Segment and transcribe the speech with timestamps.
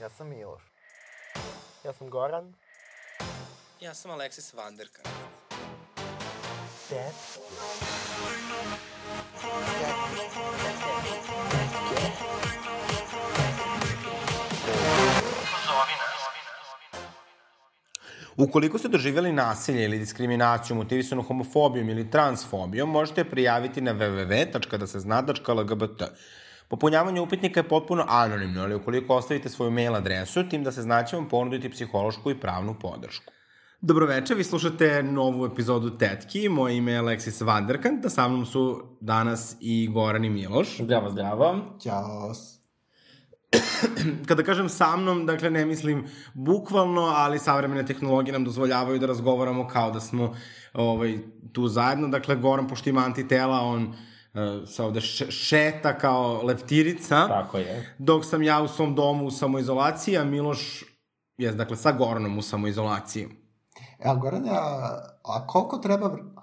[0.00, 0.62] Ja sam Miloš.
[1.84, 2.54] Ja sam Goran.
[3.80, 5.02] Ja sam Aleksis Vanderka.
[6.90, 7.12] Dad.
[18.36, 26.02] Ukoliko ste doživjeli nasilje ili diskriminaciju motivisanu homofobijom ili transfobijom, možete je prijaviti na www.dasezna.lgbt.
[26.70, 31.16] Popunjavanje upitnika je potpuno anonimno, ali ukoliko ostavite svoju mail adresu, tim da se znaće
[31.16, 33.32] vam ponuditi psihološku i pravnu podršku.
[33.80, 38.82] Dobroveče, vi slušate novu epizodu Tetki, moje ime je Aleksis Vanderkant, a sa mnom su
[39.00, 40.76] danas i Goran i Miloš.
[40.80, 41.56] Zdravo, zdravo.
[41.82, 42.32] Ćao.
[44.28, 49.66] Kada kažem sa mnom, dakle ne mislim bukvalno, ali savremene tehnologije nam dozvoljavaju da razgovaramo
[49.68, 50.34] kao da smo
[50.72, 51.18] ovaj,
[51.52, 52.08] tu zajedno.
[52.08, 53.94] Dakle, Goran, pošto ima antitela, on
[54.34, 57.28] uh, se ovde šeta kao leptirica.
[57.28, 57.94] Tako je.
[57.98, 60.84] Dok sam ja u svom domu u samoizolaciji, a Miloš
[61.38, 63.28] je, dakle, sa Goranom u samoizolaciji.
[63.98, 66.40] E, a Gorane, a, a koliko treba vr-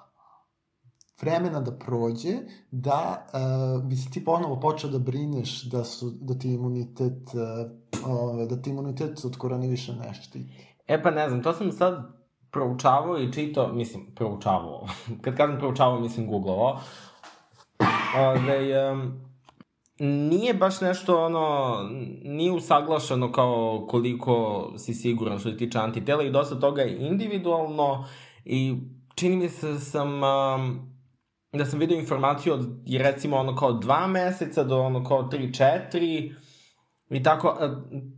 [1.21, 2.33] vremena da prođe
[2.71, 8.47] da uh, bi se ti ponovo počeo da brineš da, su, da ti imunitet uh,
[8.49, 10.45] da ti imunitet od korone više ne štiti?
[10.87, 12.17] E pa ne znam, to sam sad
[12.51, 14.87] proučavao i čitao, mislim, proučavao.
[15.21, 16.79] Kad kažem proučavao, mislim googlovao.
[18.19, 19.27] Ove, um,
[19.99, 21.77] nije baš nešto ono,
[22.23, 28.05] nije usaglašeno kao koliko si siguran što se tiče antitela i dosta toga je individualno
[28.45, 28.75] i
[29.15, 30.97] čini mi se da sam um,
[31.53, 32.67] da sam vidio informaciju od
[32.99, 36.35] recimo ono kao dva meseca do ono kao tri, četiri
[37.09, 37.69] i tako, e,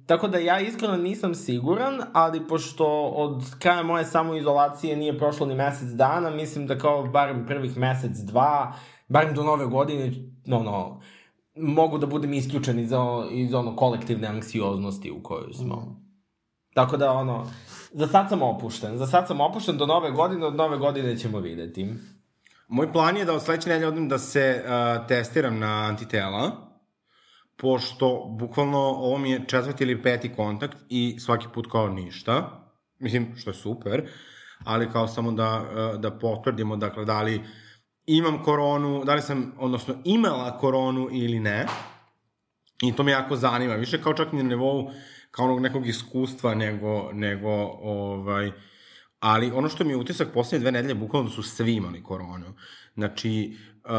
[0.05, 5.55] tako da ja iskreno nisam siguran, ali pošto od kraja moje samoizolacije nije prošlo ni
[5.55, 8.73] mesec dana, mislim da kao barem prvih mesec, dva,
[9.09, 10.11] barem do nove godine,
[10.51, 11.01] ono,
[11.55, 15.75] mogu da budem isključen iz, ono, iz ono kolektivne anksioznosti u kojoj smo.
[15.75, 16.09] Mm.
[16.73, 17.47] Tako da, ono,
[17.91, 18.97] za sad sam opušten.
[18.97, 21.93] Za sad sam opušten do nove godine, od nove godine ćemo videti.
[22.67, 26.51] Moj plan je da od sledeće nedelje odem da se uh, testiram na antitela,
[27.57, 32.63] pošto bukvalno ovo mi je četvrti ili peti kontakt i svaki put kao ništa.
[32.99, 34.09] Mislim, što je super,
[34.65, 37.43] ali kao samo da, uh, da potvrdimo, dakle, da li
[38.17, 41.65] imam koronu, da li sam, odnosno, imala koronu ili ne.
[42.81, 43.73] I to me jako zanima.
[43.73, 44.91] Više kao čak ni na nivou
[45.31, 47.49] kao onog nekog iskustva, nego, nego
[47.81, 48.51] ovaj,
[49.19, 52.53] ali ono što mi je utisak poslednje dve nedelje, bukvalno su svi imali koronu.
[52.93, 53.91] Znači, uh,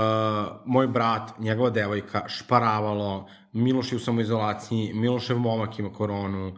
[0.67, 6.55] moj brat, njegova devojka, šparavalo, Miloš je u samoizolaciji, Milošev momak ima koronu, uh,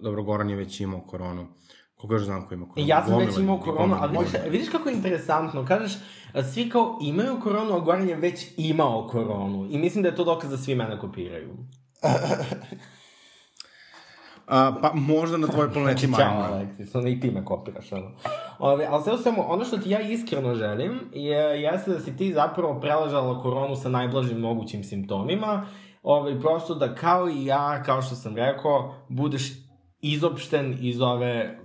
[0.00, 1.48] dobro, Goran je već imao koronu.
[2.00, 2.88] Koga još znam ko ima koronu?
[2.88, 5.92] Ja sam već imao koronu, ali vidiš, vidiš kako je interesantno, kažeš,
[6.52, 9.66] svi kao imaju koronu, a Goran je već imao koronu.
[9.70, 11.48] I mislim da je to dokaz da svi mene kopiraju.
[14.48, 16.54] A, pa možda na tvojoj planeti Znači, Ćao, Majma.
[16.54, 18.10] Aleksis, ono i ti me kopiraš, ono.
[18.58, 22.16] Ove, ali sve u svemu, ono što ti ja iskreno želim, je, jeste da si
[22.16, 25.66] ti zapravo preležala koronu sa najblažim mogućim simptomima,
[26.02, 29.52] ove, prosto da kao i ja, kao što sam rekao, budeš
[30.00, 31.58] izopšten iz ove,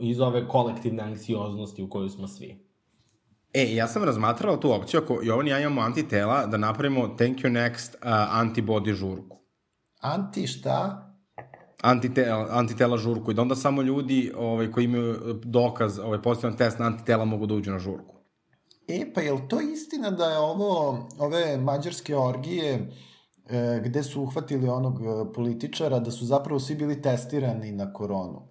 [0.00, 2.70] iz ove kolektivne anksioznosti u kojoj smo svi.
[3.54, 7.38] E, ja sam razmatrala tu opciju, ako Jovan i ja imamo antitela, da napravimo Thank
[7.38, 8.10] you next uh,
[8.42, 9.36] antibody žurku.
[10.00, 11.06] Anti šta?
[11.82, 16.78] Antitela, antitela žurku i da onda samo ljudi ovaj, koji imaju dokaz, ovaj, pozitivan test
[16.78, 18.16] na antitela mogu da uđu na žurku.
[18.88, 22.90] E, pa je li to istina da je ovo, ove mađarske orgije
[23.48, 28.49] e, gde su uhvatili onog e, političara, da su zapravo svi bili testirani na koronu?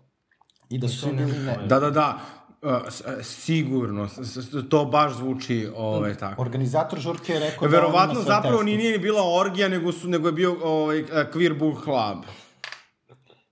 [0.69, 1.57] I da su svi bili ne.
[1.65, 2.19] Da, da, da,
[2.61, 6.41] uh, s- sigurno, s- s- to baš zvuči ovaj, tako.
[6.41, 10.07] Organizator žurke je rekao da Verovatno sve zapravo ni nije ni bila orgija, nego, su,
[10.07, 12.23] nego je bio ovaj, Queer Book Club.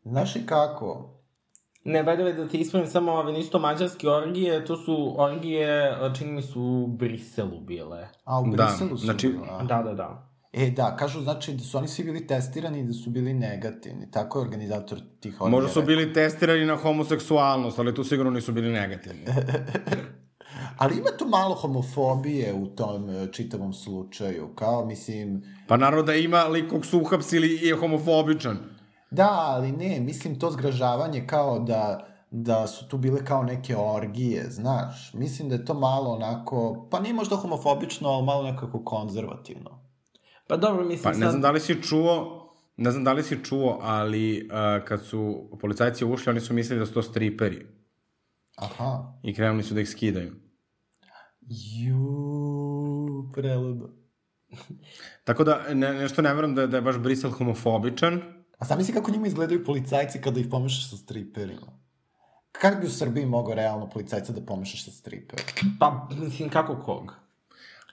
[0.03, 1.13] Znaš i kako?
[1.83, 6.31] Ne, by da ti ispravim samo ove, nisu to mađarske orgije, to su orgije, čini
[6.31, 8.07] mi su u Briselu bile.
[8.23, 9.05] A u Da, Briselu su...
[9.05, 9.63] znači- a.
[9.63, 10.26] Da, da, da.
[10.53, 14.11] E, da, kažu znači da su oni svi bili testirani i da su bili negativni.
[14.11, 18.51] Tako je organizator tih orgija Možda su bili testirani na homoseksualnost, ali tu sigurno nisu
[18.51, 19.25] bili negativni.
[20.77, 24.47] Ali ima tu malo homofobije u tom e, čitavom slučaju.
[24.55, 25.43] Kao, mislim...
[25.67, 28.57] Pa naravno da ima lik kog su uhapsili i je homofobičan.
[29.11, 34.45] Da, ali ne, mislim to zgražavanje kao da da su tu bile kao neke orgije,
[34.49, 35.13] znaš.
[35.13, 39.86] Mislim da je to malo onako, pa nije možda homofobično, ali malo nekako konzervativno.
[40.47, 41.21] Pa dobro, mislim Pa sad...
[41.21, 42.43] ne znam da li si čuo,
[42.77, 46.79] ne znam da li si čuo, ali uh, kad su policajci ušli, oni su mislili
[46.79, 47.67] da su to striperi.
[48.55, 49.19] Aha.
[49.23, 50.33] I krenuli su da ih skidaju.
[51.49, 53.89] Ju, preludo.
[55.23, 58.21] Tako da, ne, nešto ne verujem da, da je baš Brisel homofobičan.
[58.57, 61.79] A sam misli kako njima izgledaju policajci kada ih pomešaš sa striperima.
[62.51, 65.49] Kako bi u Srbiji mogao realno policajca da pomešaš sa striperima?
[65.79, 67.13] Pa, mislim, kako kog?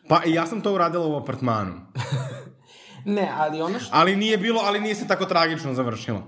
[0.08, 1.72] Pa i ja sam to uradila u apartmanu.
[3.06, 3.90] Ne, ali ono što...
[3.92, 6.22] Ali nije bilo, ali nije se tako tragično završilo.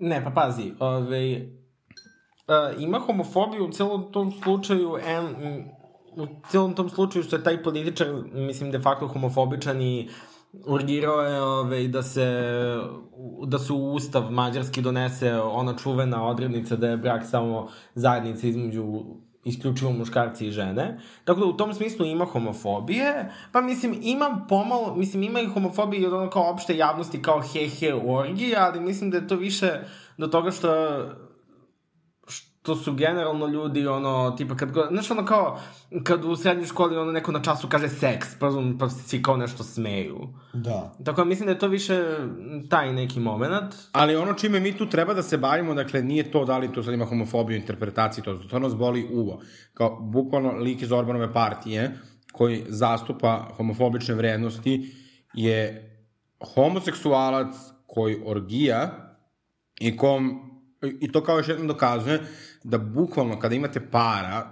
[0.00, 1.46] Ne, pa pazi, ovaj, uh,
[2.78, 5.24] ima homofobiju u celom tom slučaju, en,
[6.16, 10.08] u celom tom slučaju što je taj političar, mislim, de facto homofobičan i
[10.66, 12.26] urgirao je ovaj, da se
[13.46, 19.04] da se u ustav mađarski donese ona čuvena odrednica da je brak samo zajednica između
[19.44, 21.00] isključivo muškarci i žene.
[21.24, 26.06] Tako da u tom smislu ima homofobije, pa mislim ima pomalo, mislim ima i homofobije
[26.06, 29.80] od ono kao opšte javnosti kao he he orgije, ali mislim da je to više
[30.16, 30.68] do toga što
[32.68, 35.60] što su generalno ljudi, ono, tipa, kad, go, znaš, ono, kao,
[36.04, 39.64] kad u srednjoj školi, ono, neko na času kaže seks, pa, pa svi kao nešto
[39.64, 40.28] smeju.
[40.52, 40.94] Da.
[41.04, 42.04] Tako da mislim da je to više
[42.70, 43.74] taj neki moment.
[43.92, 46.82] Ali ono čime mi tu treba da se bavimo, dakle, nije to da li to
[46.82, 49.40] sad ima homofobiju u interpretaciji, to, to nas boli uvo.
[49.74, 51.98] Kao, bukvalno, lik iz Orbanove partije,
[52.32, 54.94] koji zastupa homofobične vrednosti,
[55.34, 55.84] je
[56.54, 57.54] homoseksualac
[57.86, 58.90] koji orgija
[59.80, 60.48] i kom
[61.00, 62.20] i to kao još jednom dokazuje
[62.64, 64.46] da bukvalno kada imate para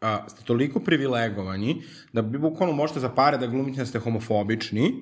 [0.00, 1.82] a, ste toliko privilegovani
[2.12, 4.92] da bi bukvalno možete za pare da glumite da ste homofobični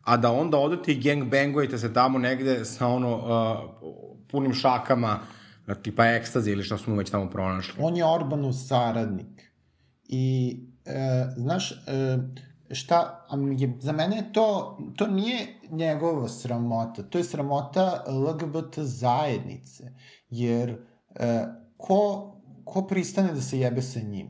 [0.00, 3.98] a da onda odete i gangbangujete se tamo negde sa ono uh,
[4.30, 5.18] punim šakama
[5.74, 7.74] tipa ekstazi ili šta smo već tamo pronašli.
[7.78, 9.52] On je Orbanov saradnik.
[10.04, 12.18] I, e, znaš, e,
[12.70, 13.26] šta,
[13.58, 19.92] je, za mene to, to nije njegova sramota, to je sramota LGBT zajednice,
[20.30, 20.76] jer
[21.76, 22.32] ko,
[22.64, 24.26] ko pristane da se jebe sa njim?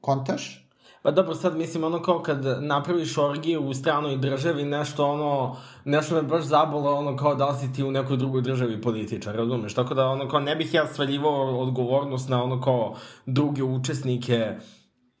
[0.00, 0.62] Kontaš?
[1.02, 6.14] Pa dobro, sad mislim ono kao kad napraviš orgiju u stranoj državi, nešto ono, nešto
[6.14, 9.74] me baš zabolo ono kao da si ti u nekoj drugoj državi političar, razumeš?
[9.74, 12.94] Tako da ono kao ne bih ja svaljivao odgovornost na ono kao
[13.26, 14.56] druge učesnike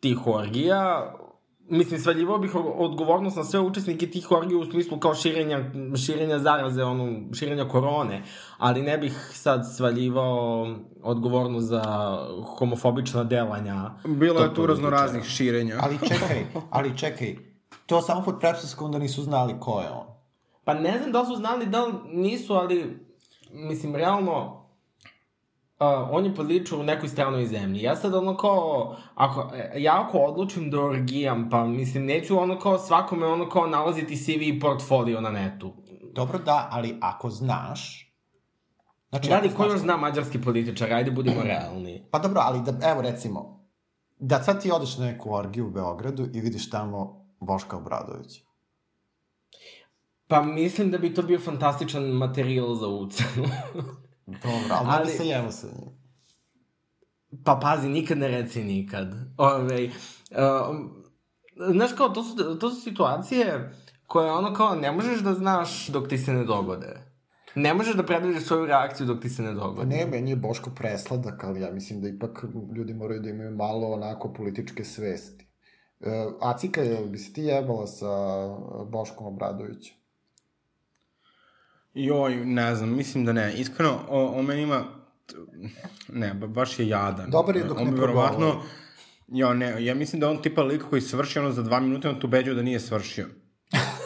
[0.00, 1.14] tih orgija,
[1.72, 5.58] mislim, svaljivao bih odgovornost na sve učesnike tih orgija u smislu kao širenja,
[6.06, 8.22] širenja zaraze, ono, širenja korone,
[8.58, 10.66] ali ne bih sad svaljivao
[11.02, 11.82] odgovornost za
[12.58, 13.90] homofobična delanja.
[14.04, 15.76] Bilo je tu razno raznih širenja.
[15.80, 17.36] Ali čekaj, ali čekaj,
[17.86, 20.06] to samo pod pretpostavkom da nisu znali ko je on.
[20.64, 23.06] Pa ne znam da li su znali, da li nisu, ali
[23.52, 24.61] mislim, realno,
[25.82, 27.82] uh, on je podličao u nekoj stranoj zemlji.
[27.82, 32.78] Ja sad ono kao, ako, ja ako odlučim da orgijam, pa mislim, neću ono kao
[32.78, 35.72] svakome ono kao nalaziti CV i portfolio na netu.
[36.12, 38.08] Dobro, da, ali ako znaš...
[39.10, 42.06] Znači, Radi, ko još zna mađarski političar, ajde budimo realni.
[42.10, 43.66] Pa dobro, ali da, evo recimo,
[44.18, 48.40] da sad ti odeš na neku orgiju u Beogradu i vidiš tamo Boška Obradovića.
[50.26, 53.44] Pa mislim da bi to bio fantastičan materijal za ucenu.
[54.26, 55.10] Dobro, ali, ali...
[55.10, 56.02] se jemo sa njim.
[57.44, 59.14] Pa pazi, nikad ne reci nikad.
[59.38, 60.76] Ove, uh,
[61.74, 63.72] znaš kao, to su, to su situacije
[64.06, 67.12] koje ono kao ne možeš da znaš dok ti se ne dogode.
[67.54, 69.76] Ne možeš da predvidiš svoju reakciju dok ti se ne dogodi.
[69.76, 72.44] Pa ne, meni je Boško presladak, ali ja mislim da ipak
[72.76, 75.46] ljudi moraju da imaju malo onako političke svesti.
[76.00, 76.08] Uh,
[76.40, 78.08] Acika, je bi se ti jebala sa
[78.84, 80.01] Boškom Obradovićem?
[81.94, 83.54] Joj, ne znam, mislim da ne.
[83.54, 84.84] Iskreno, o, o meni ima...
[86.08, 87.30] Ne, baš je jadan.
[87.30, 88.58] Dobar je dok on ne progovori.
[89.28, 92.20] Jo, ne, ja mislim da on tipa lik koji svrši ono za dva minuta, on
[92.20, 93.26] tu beđu da nije svršio.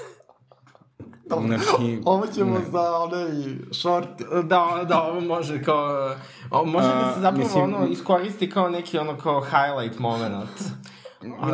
[1.29, 2.65] Znači, ovo ćemo ne.
[2.73, 3.29] za onaj
[3.73, 4.09] short.
[4.45, 6.15] Da, da, ovo može kao...
[6.51, 10.61] O, može da se zapravo mislim, ono iskoristi kao neki ono kao highlight moment.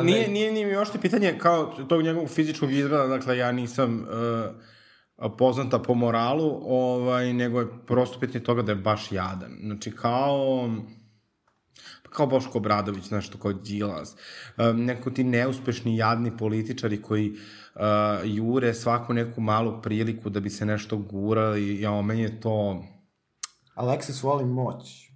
[0.02, 4.00] Nije, nije, nije mi još pitanje kao tog njegovog fizičkog izgleda, dakle ja nisam...
[4.00, 4.62] Uh,
[5.28, 9.58] poznata po moralu, ovaj, nego je prosto pitanje toga da je baš jadan.
[9.62, 10.68] Znači, kao
[12.12, 14.16] kao Boško Obradović, nešto kao Đilas,
[14.58, 17.80] um, neko ti neuspešni, jadni političari koji uh,
[18.24, 22.84] jure svaku neku malu priliku da bi se nešto gurali, ja, meni je to...
[23.74, 25.10] Alexis voli moć.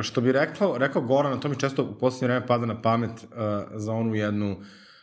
[0.00, 3.28] Što bi rekao, rekao Goran, to mi često u poslednje vreme pada na pamet uh,
[3.74, 4.56] za onu jednu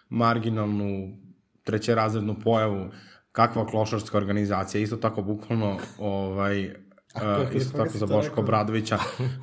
[0.09, 1.17] marginalnu
[1.63, 2.93] trećerazrednu pojavu uh,
[3.35, 6.75] kakva klošarska organizacija, isto tako bukvalno, ovaj,
[7.15, 8.97] Uh, isto tako za Boško Bradovića,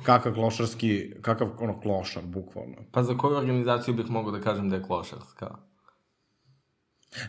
[0.05, 2.75] kakav klošarski, kakav ono klošar, bukvalno.
[2.91, 5.55] Pa za koju organizaciju bih mogao da kažem da je klošarska?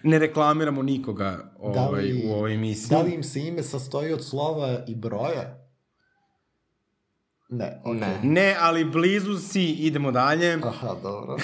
[0.02, 2.96] Ne reklamiramo nikoga ovaj, da li, u ovoj emisiji.
[2.96, 5.66] Da li im se ime sastoji od slova i broja?
[7.48, 8.00] Ne, okay.
[8.00, 8.20] ne.
[8.22, 10.58] Ne, ali blizu si, idemo dalje.
[10.64, 11.36] Aha, dobro.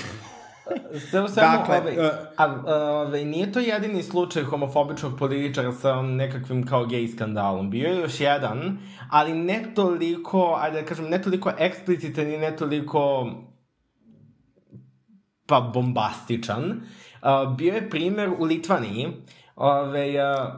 [1.11, 5.73] Sve u svemu, Dakle, ovaj, e, a, a, ovaj, nije to jedini slučaj homofobičnog političara
[5.73, 7.71] sa nekakvim kao gej skandalom.
[7.71, 8.79] Bio je još jedan,
[9.11, 13.31] ali ne toliko, ajde da kažem, ne toliko eksplicitan i ne toliko
[15.47, 16.81] pa bombastičan.
[17.23, 19.09] Uh, bio je primer u Litvaniji,
[19.61, 20.53] Ove, uh,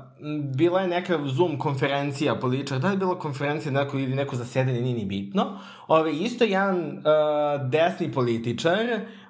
[0.56, 4.94] bila je neka Zoom konferencija političara, da je bila konferencija neko, ili neko zasedanje, nije
[4.94, 5.58] ni bitno.
[5.88, 8.78] Ove, isto jedan uh, desni političar,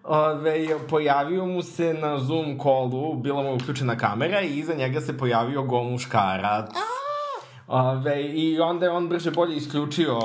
[0.05, 5.19] ove, pojavio mu se na Zoom kolu, bila mu uključena kamera i iza njega se
[5.19, 6.71] pojavio go muškarac.
[7.69, 10.19] Ove, I onda je on brže bolje isključio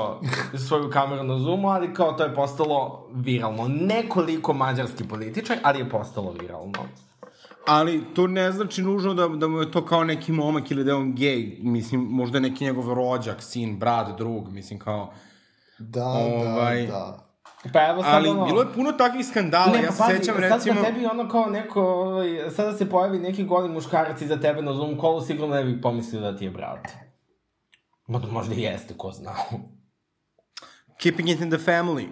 [0.68, 3.68] svoju kameru na Zoomu, ali kao to je postalo viralno.
[3.68, 7.07] Nekoliko mađarski političar, ali je postalo viralno.
[7.68, 10.90] Ali to ne znači nužno da, da mu je to kao neki momak ili da
[10.90, 11.58] je on gej.
[11.62, 15.12] Mislim, možda je neki njegov rođak, sin, brat, drug, mislim kao...
[15.78, 17.28] Da, Ovaj, da, da.
[17.72, 18.46] Pa evo sad Ali ono...
[18.46, 20.80] bilo je puno takvih skandala, Ne, ja pa se pazi, sećam sad recimo...
[20.80, 24.74] da tebi ono kao neko, ovaj, sada se pojavi neki goli muškarac iza tebe na
[24.74, 26.88] Zoom kolu, sigurno ne bih pomislio da ti je brat.
[28.06, 29.34] Možda i jeste, ko zna.
[31.02, 32.08] Keeping it in the family.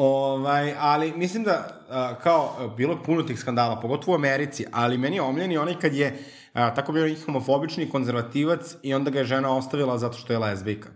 [0.00, 4.98] Ovaj, ali mislim da, a, kao, a, bilo puno tih skandala, pogotovo u Americi, ali
[4.98, 6.18] meni je omljeni onaj kad je
[6.52, 10.38] a, tako bio neki homofobični konzervativac i onda ga je žena ostavila zato što je
[10.38, 10.88] lezbijka.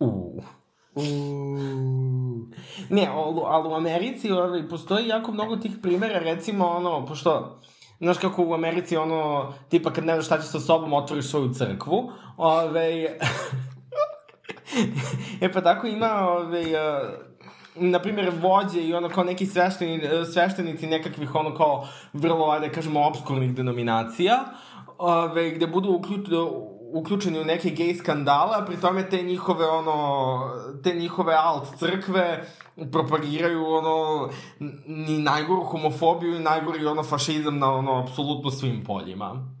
[0.00, 0.42] Uuu.
[0.94, 2.48] Uuu.
[2.88, 7.60] Ne, ali, ali u Americi ovaj, postoji jako mnogo tih primera, recimo ono, pošto,
[8.00, 11.54] znaš kako u Americi ono, tipa kad ne znaš šta ćeš sa sobom, otvoriš svoju
[11.54, 13.04] crkvu, ovaj,
[15.40, 16.64] e pa tako ima, ovaj,
[17.74, 20.00] na primjer, vođe i ono kao neki svešteni,
[20.32, 24.44] sveštenici nekakvih ono kao vrlo, ajde da kažemo, obskurnih denominacija,
[24.98, 26.28] ove, gde budu uključ,
[26.92, 30.38] uključeni u neke gej skandale, a pri tome te njihove, ono,
[30.82, 32.44] te njihove alt crkve
[32.92, 34.28] propagiraju, ono,
[34.86, 39.59] ni najgoru homofobiju i najgori, ono, fašizam na, ono, apsolutno svim poljima.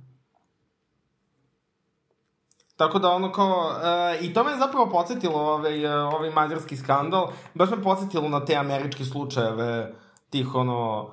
[2.80, 7.28] Tako da ono kao, e, i to me zapravo podsjetilo ovaj, e, ovaj mađarski skandal,
[7.54, 9.94] baš me podsjetilo na te američke slučajeve
[10.30, 11.10] tih ono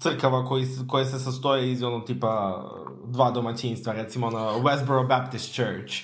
[0.00, 2.64] crkava koji, koje se sastoje iz ono tipa
[3.04, 5.94] dva domaćinstva, recimo ono Westboro Baptist Church.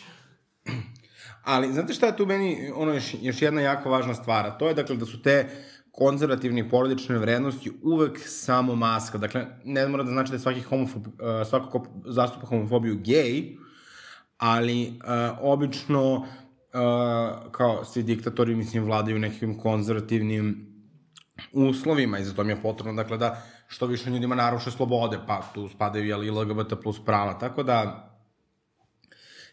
[1.45, 4.69] Ali, znate šta je tu meni, ono, još, još jedna jako važna stvar, a to
[4.69, 5.51] je, dakle, da su te
[5.93, 9.19] konzervativne i porodične vrednosti uvek samo maska.
[9.19, 11.13] Dakle, ne mora da znači da je svaki homofob, uh,
[11.49, 13.64] svako ko zastupa homofobiju gej,
[14.45, 16.25] ali uh, obično uh,
[17.53, 20.67] kao svi diktatori, mislim, vladaju nekim konzervativnim
[21.53, 25.69] uslovima i zato mi je potrebno, dakle, da što više ljudima naruše slobode, pa tu
[25.69, 28.11] spadaju, jel, i LGBT plus prava, tako da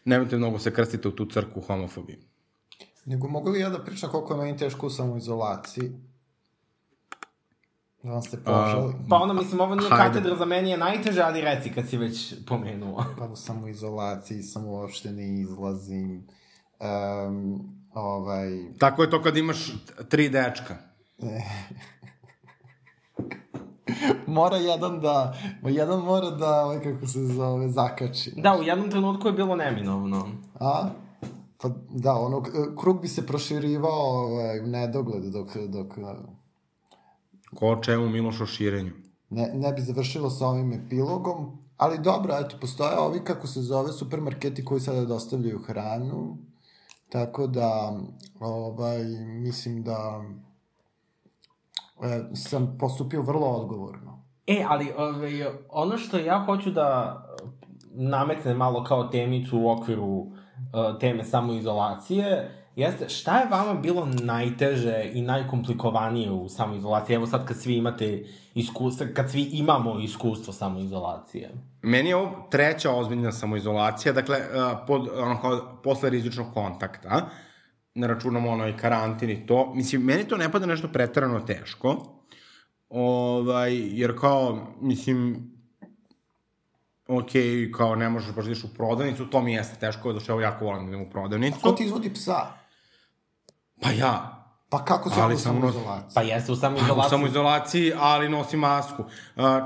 [0.04, 2.18] nemojte mnogo se krstite u tu crku homofobiji.
[3.04, 5.92] Nego mogu li ja da pričam koliko je meni teško u samoizolaciji?
[8.02, 8.94] Da vam se požali.
[9.08, 10.04] Pa ono, mislim, ovo nije Hajde.
[10.04, 13.04] katedra za meni je najteže, ali reci kad si već pomenuo.
[13.18, 16.26] Pa u samoizolaciji sam uopšte ne izlazim.
[16.80, 17.60] Um,
[17.94, 18.50] ovaj...
[18.78, 19.72] Tako je to kad imaš
[20.08, 20.76] tri dečka.
[24.26, 28.32] mora jedan da, jedan mora da, ovaj, kako se zove, zakači.
[28.36, 30.28] Da, u jednom trenutku je bilo neminovno.
[30.60, 30.88] A?
[31.62, 32.42] Pa da, ono,
[32.80, 35.96] krug bi se proširivao ovaj, u nedogled dok, dok
[37.54, 38.92] Ko o čemu Miloš o širenju.
[39.30, 43.92] ne, ne bi završilo sa ovim epilogom, ali dobro, eto, postoje ovi, kako se zove,
[43.92, 46.38] supermarketi koji sada dostavljaju hranu,
[47.08, 48.00] tako da,
[48.40, 50.24] ovaj, mislim da
[52.02, 54.22] e, sam postupio vrlo odgovorno.
[54.46, 57.18] E, ali ovaj, ono što ja hoću da
[57.94, 60.28] nametne malo kao temicu u okviru uh,
[61.00, 67.14] teme samoizolacije, jeste šta je vama bilo najteže i najkomplikovanije u samoizolaciji?
[67.14, 68.24] Evo sad kad svi imate
[68.54, 71.50] iskustvo, kad svi imamo iskustvo samoizolacije.
[71.82, 77.28] Meni je ovo treća ozbiljna samoizolacija, dakle, uh, pod, ono, kao, posle rizičnog kontakta,
[77.94, 81.96] ne računamo ono i karantin i to, mislim, meni to ne pada nešto pretarano teško,
[82.88, 85.50] ovaj, jer kao, mislim,
[87.08, 87.30] ok,
[87.76, 90.48] kao ne možeš baš da ideš u prodavnicu, to mi jeste teško, zato što ja
[90.48, 91.60] jako volim da idem u prodavnicu.
[91.62, 92.61] Ko ti izvodi psa?
[93.82, 94.41] Pa ja,
[94.72, 96.14] Pa kako se Ali u samo- samoizolaciji?
[96.14, 97.10] Pa jeste u u samoizolaciji.
[97.10, 99.04] samoizolaciji, ali nosim masku.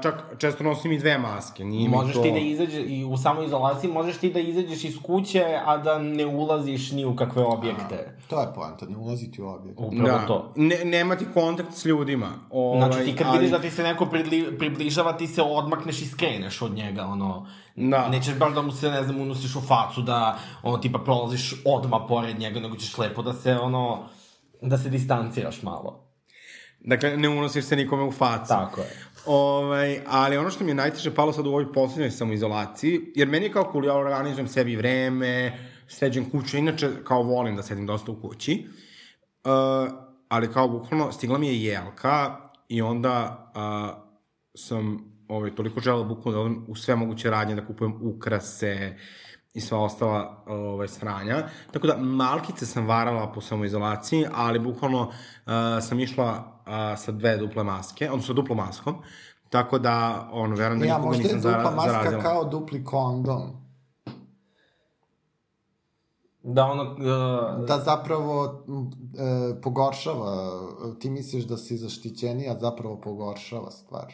[0.02, 2.22] Čak često nosim i dve maske, nije Možeš to...
[2.22, 6.26] ti da izađeš, i u samoizolaciji možeš ti da izađeš iz kuće, a da ne
[6.26, 8.16] ulaziš ni u kakve objekte.
[8.26, 9.78] To je poanta, ne ulaziti u objekt.
[9.78, 10.26] Upravo da.
[10.26, 10.52] to.
[10.56, 12.30] Ne, nema ti kontakt s ljudima.
[12.50, 16.02] Ovaj, Znači, ti kad ali- vidiš da ti se neko pridli, približava, ti se odmakneš
[16.02, 17.46] i skreneš od njega, ono...
[17.76, 18.08] Da.
[18.08, 22.00] Nećeš baš da mu se, ne znam, unusiš u facu, da, ono, tipa, prolaziš odma
[22.00, 23.98] pored njega, nego ćeš lepo da se, ono,
[24.62, 26.06] da se distanciraš malo.
[26.80, 28.48] Dakle, ne unosiš se nikome u facu.
[28.48, 28.86] Tako je.
[29.26, 33.46] Ovaj, ali ono što mi je najteže palo sad u ovoj poslednjoj samoizolaciji, jer meni
[33.46, 35.58] je kao cool, ja organizujem sebi vreme,
[35.88, 38.66] sređem kuću, inače kao volim da sedim dosta u kući,
[39.44, 39.92] uh,
[40.28, 42.36] ali kao bukvalno stigla mi je jelka
[42.68, 44.02] i onda uh,
[44.54, 48.96] sam ovaj, toliko želeo bukvalno da odem u sve moguće radnje, da kupujem ukrase
[49.56, 51.48] i sva ostala ovaj, sranja.
[51.72, 57.36] Tako da, malkice sam varala po samoizolaciji, ali bukvalno uh, sam išla uh, sa dve
[57.36, 58.94] duple maske, odnosno duplom maskom,
[59.50, 62.22] tako da, on, verujem da Ja, nikoga možda je nisam dupla maska zarazila.
[62.22, 63.66] kao dupli kondom.
[66.42, 66.82] Da ono...
[66.82, 68.64] Uh, Da zapravo
[69.18, 70.50] e, pogoršava,
[71.00, 74.12] ti misliš da si zaštićeniji, a zapravo pogoršava stvar.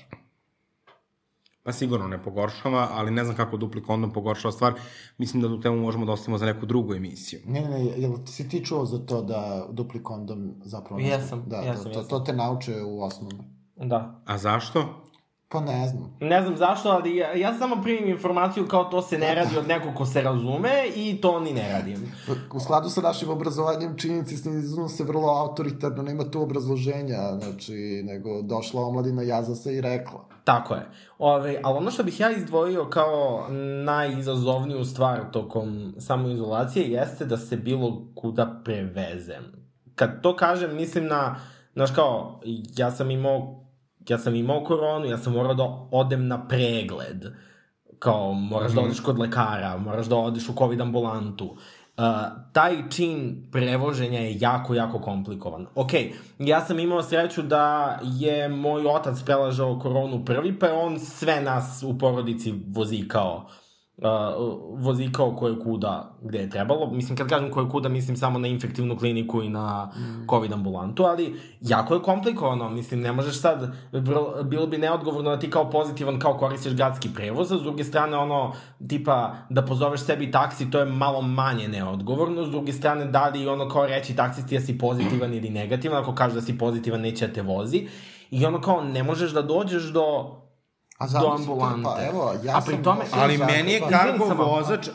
[1.63, 4.75] Pa sigurno ne pogoršava, ali ne znam kako dupli kondom pogoršava stvar.
[5.19, 7.41] Mislim da tu temu možemo da ostavimo za neku drugu emisiju.
[7.47, 11.01] Ne, ne, ne, jel si ti čuo za to da dupli kondom zapravo...
[11.01, 12.09] Jesam, da, jesam, da, to, jesam.
[12.09, 13.47] to te nauče u osnovnom.
[13.77, 14.23] da.
[14.27, 15.05] A zašto?
[15.53, 16.17] Pa ne znam.
[16.21, 19.69] Ne znam zašto, ali ja, ja samo primim informaciju kao to se ne radi od
[19.69, 22.13] nekog ko se razume i to ni ne radim.
[22.55, 24.37] U skladu sa našim obrazovanjem činjenici
[24.89, 30.25] se vrlo autoritarno, nema tu obrazloženja, znači, nego došla omladina, jaza se i rekla.
[30.45, 30.87] Tako je.
[31.19, 33.47] Ove, ali ono što bih ja izdvojio kao
[33.85, 39.45] najizazovniju stvar tokom samoizolacije jeste da se bilo kuda prevezem.
[39.95, 41.37] Kad to kažem, mislim na,
[41.75, 42.41] znaš kao,
[42.77, 43.62] ja sam imao
[44.09, 47.25] ja sam imao koronu, ja sam morao da odem na pregled.
[47.99, 51.45] Kao, moraš da odeš kod lekara, moraš da odeš u COVID ambulantu.
[51.45, 52.05] Uh,
[52.53, 55.67] taj čin prevoženja je jako, jako komplikovan.
[55.75, 55.91] Ok,
[56.39, 61.41] ja sam imao sreću da je moj otac prelažao koronu prvi, pa je on sve
[61.41, 63.49] nas u porodici vozikao
[64.03, 66.91] uh, vozikao koje kuda gde je trebalo.
[66.91, 70.27] Mislim, kad kažem koje kuda, mislim samo na infektivnu kliniku i na mm.
[70.31, 72.71] COVID ambulantu, ali jako je komplikovano.
[72.71, 73.75] Mislim, ne možeš sad,
[74.45, 78.17] bilo bi neodgovorno da ti kao pozitivan kao koristiš gradski prevoz, a s druge strane
[78.17, 78.53] ono,
[78.89, 83.49] tipa, da pozoveš sebi taksi, to je malo manje neodgovorno, s druge strane da li
[83.49, 87.27] ono kao reći taksisti da si pozitivan ili negativan, ako kažeš da si pozitivan neće
[87.27, 87.87] da te vozi,
[88.31, 90.37] i ono kao ne možeš da dođeš do
[91.03, 91.83] A do ti, ambulante.
[91.85, 92.75] Pa evo, ja A sam...
[92.75, 94.89] pri tome- Ali meni je kargo vozač,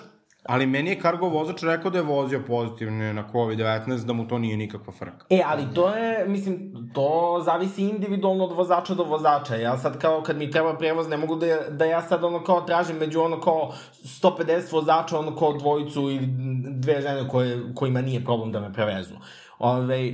[0.43, 4.37] ali meni je kargo vozač rekao da je vozio pozitivno na COVID-19, da mu to
[4.39, 5.25] nije nikakva frka.
[5.29, 6.57] E, ali to je, mislim,
[6.93, 9.55] to zavisi individualno od vozača do vozača.
[9.55, 12.61] Ja sad kao kad mi treba prevoz, ne mogu da, da ja sad ono kao
[12.61, 13.71] tražim među ono kao
[14.03, 16.27] 150 vozača, ono kao dvojicu ili
[16.69, 19.15] dve žene koje, kojima nije problem da me prevezu.
[19.59, 20.13] Ove,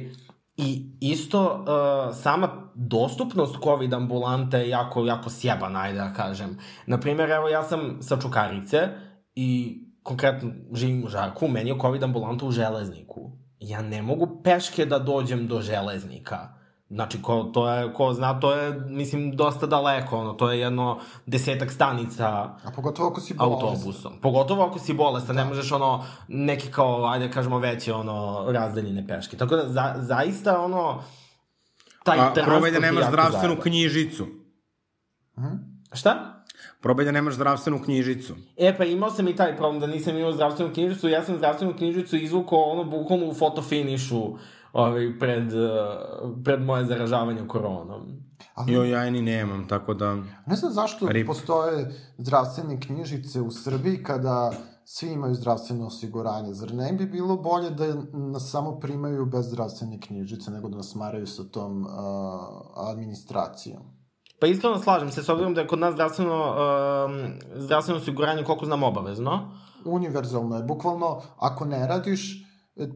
[0.58, 6.58] I isto, uh, sama dostupnost COVID ambulante je jako, jako sjebana, ajde da kažem.
[6.88, 8.89] Naprimer, evo ja sam sa Čukarice
[9.36, 13.32] i konkretno živim u Žarku, meni je COVID ambulanta u železniku.
[13.60, 16.62] Ja ne mogu peške da dođem do železnika.
[16.93, 20.99] Znači, ko, to je, ko zna, to je, mislim, dosta daleko, ono, to je jedno
[21.25, 22.27] desetak stanica
[22.63, 23.69] A pogotovo ako si bolestan.
[23.69, 24.13] autobusom.
[24.21, 29.08] Pogotovo ako si bolestan, ne možeš ono, neki kao, ajde da kažemo veće, ono, razdaljene
[29.08, 29.38] peške.
[29.38, 31.03] Tako da, za, zaista, ono,
[32.03, 33.62] taj A transport probaj da je nemaš zdravstvenu zajeban.
[33.63, 34.27] knjižicu.
[35.93, 36.43] Šta?
[36.82, 38.36] Probaj da nemaš zdravstvenu knjižicu.
[38.58, 41.10] E, pa imao sam i taj problem da nisam imao zdravstvenu knjižicu.
[41.10, 44.38] Ja sam zdravstvenu knjižicu izvukao ono bukvalno u fotofinišu
[44.74, 48.24] ovaj, pred, uh, pred moje zaražavanje koronom.
[48.54, 50.16] Ali Jo, ja i ni nemam, tako da...
[50.46, 51.28] ne znam zašto Rip.
[51.28, 54.52] postoje zdravstvene knjižice u Srbiji kada
[54.86, 56.54] svi imaju zdravstveno osiguranje.
[56.54, 60.96] Zar ne bi bilo bolje da nas samo primaju bez zdravstvene knjižice, nego da nas
[60.96, 61.92] maraju sa tom uh,
[62.92, 63.82] administracijom?
[64.40, 66.56] Pa iskreno slažem se, s obzirom da je kod nas zdravstveno,
[67.08, 69.52] um, zdravstveno osiguranje, koliko znam, obavezno.
[69.86, 70.64] Univerzalno je.
[70.64, 72.42] Bukvalno, ako ne radiš,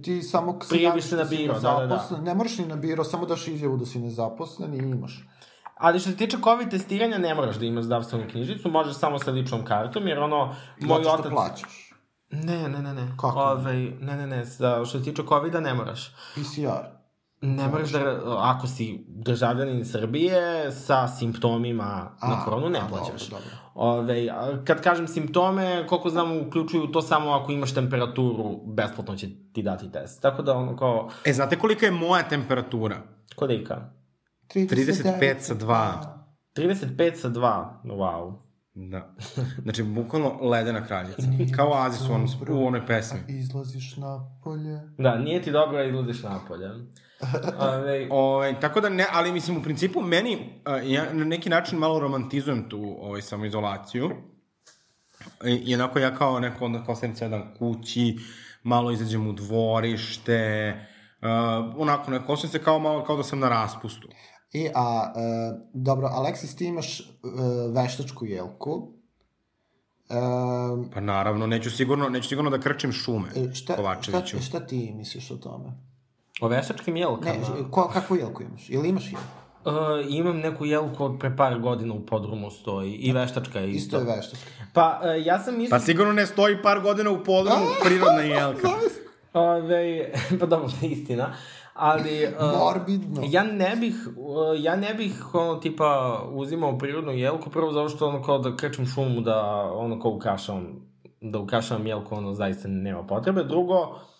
[0.04, 2.22] ti samo se Prijaviš se na da si biro, da, da, da.
[2.22, 5.28] Ne moraš ni na biro, samo daš izjavu da si nezaposlen i imaš.
[5.76, 9.32] Ali što se tiče COVID testiranja, ne moraš da imaš zdravstvenu knjižicu, možeš samo sa
[9.32, 11.32] ličnom kartom, jer ono, moj otac...
[11.32, 11.94] plaćaš.
[12.32, 13.08] Ne, ne, ne, ne.
[13.22, 13.40] Kako?
[13.40, 16.16] Ovaj, ne, ne, ne, sa, što se tiče COVID-a ne moraš.
[16.36, 16.97] PCR.
[17.42, 23.30] Ne moraš da, ako si državljanin Srbije sa simptomima A, na koronu, ne a, plaćaš.
[23.30, 23.58] dobro, dobro.
[23.76, 24.28] Ove,
[24.66, 29.92] kad kažem simptome, koliko znam, uključuju to samo ako imaš temperaturu, besplatno će ti dati
[29.92, 30.22] test.
[30.22, 32.98] Tako da, ono, kao, E, znate kolika je moja temperatura?
[33.36, 33.90] kolika?
[34.54, 35.94] 35 sa 2.
[36.56, 38.34] 35 sa 2, wow.
[38.74, 39.16] Da.
[39.64, 41.22] Znači, bukvalno ledena kraljica.
[41.56, 43.20] Kao Oasis u, onom, u onoj pesmi.
[43.28, 44.80] Izlaziš na polje.
[44.98, 46.70] Da, nije ti dobro da izlaziš napolje.
[47.60, 52.00] Ove, Ove, tako da ne, ali mislim u principu meni, ja na neki način malo
[52.00, 54.12] romantizujem tu ovaj, samoizolaciju.
[55.46, 58.18] I, I onako ja kao neko onda kao sedam kući,
[58.64, 60.74] malo izađem u dvorište,
[61.22, 61.28] uh,
[61.78, 64.08] onako neko osjećam se kao malo kao da sam na raspustu.
[64.54, 67.04] I, a, e, dobro, Aleksis, ti imaš e,
[67.76, 68.94] veštačku jelku.
[70.10, 70.16] E,
[70.94, 74.28] Pa naravno, neću sigurno, neću sigurno da krčim šume, e, šta, Kovačeviću.
[74.28, 75.87] šta, šta ti misliš o tome?
[76.42, 77.34] O veštačkim Ne, jelkama?
[77.72, 78.70] ko, kakvu jelku imaš?
[78.70, 79.28] Ili imaš jelku?
[79.66, 79.74] Uh,
[80.10, 83.98] imam neku jelku od pre par godina u podrumu stoji i veštačka je isto.
[83.98, 84.50] Isto je veštačka.
[84.74, 85.70] Pa, uh, ja sam mislio...
[85.70, 88.68] Pa sigurno ne stoji par godina u podrumu prirodna jelka.
[89.34, 91.34] Ove, pa dobro, istina.
[91.74, 92.26] Ali...
[92.26, 93.22] Uh, Morbidno.
[93.30, 98.08] Ja ne bih, uh, ja ne bih, ono, tipa, uzimao prirodnu jelku, prvo zato što,
[98.08, 100.68] ono, kao da krečim šumu, da, ono, kao ukrašavam,
[101.22, 103.44] da ukrašavam jelku, ono, zaista nema potrebe.
[103.44, 104.17] Drugo, uh,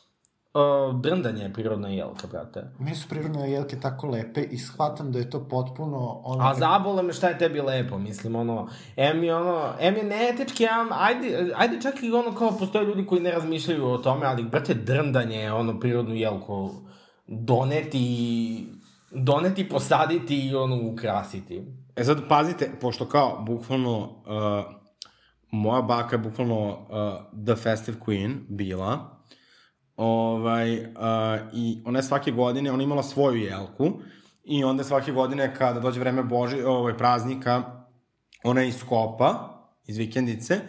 [0.94, 2.64] drndanje je prirodna jelka, brate.
[2.80, 6.22] Meni su prirodne jelke tako lepe i shvatam da je to potpuno...
[6.24, 10.04] Ono, A zabole me šta je tebi lepo, mislim, ono, em je ono, em je
[10.04, 14.26] neetički, em, ajde, ajde čak i ono kao postoje ljudi koji ne razmišljaju o tome,
[14.26, 16.70] ali, brate, drndanje je ono prirodnu jelku
[17.28, 18.68] doneti,
[19.12, 21.64] doneti, posaditi i ono ukrasiti.
[21.96, 24.74] E sad, pazite, pošto kao, bukvalno, uh,
[25.52, 26.76] moja baka je bukvalno uh,
[27.46, 29.17] the festive queen bila,
[29.98, 30.86] ovaj, uh,
[31.54, 33.92] i ona je svake godine, ona je imala svoju jelku,
[34.44, 37.64] i onda svake godine kada dođe vreme Boži, ovaj, praznika,
[38.44, 39.54] ona je iskopa
[39.88, 40.60] iz vikendice,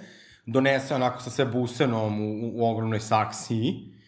[0.46, 3.98] donese onako sa sve busenom u, u, u ogromnoj saksiji,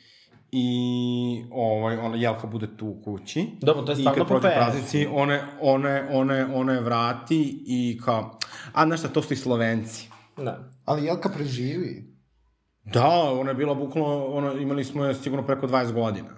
[0.53, 3.47] i ovaj, ona jelka bude tu u kući.
[3.61, 8.39] Dobro, to je I stvarno po praznici, one, one, one, one vrati i kao,
[8.73, 10.09] a znaš šta, to su i Slovenci.
[10.37, 10.71] Da.
[10.85, 12.10] Ali jelka preživi.
[12.85, 13.09] Da,
[13.41, 16.29] ona je bila bukvalno, ono, imali smo je sigurno preko 20 godina.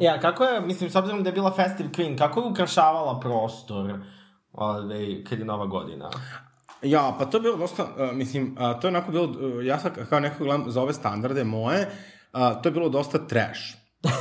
[0.00, 3.98] Ja, kako je, mislim, s obzirom da je bila festive queen, kako je ukrašavala prostor,
[4.52, 6.10] ove, kad je nova godina?
[6.82, 9.78] Ja, pa to je bilo dosta, uh, mislim, uh, to je onako bilo, uh, ja
[9.78, 11.88] sad kao neko gledam za ove standarde moje,
[12.32, 13.60] uh, to je bilo dosta trash.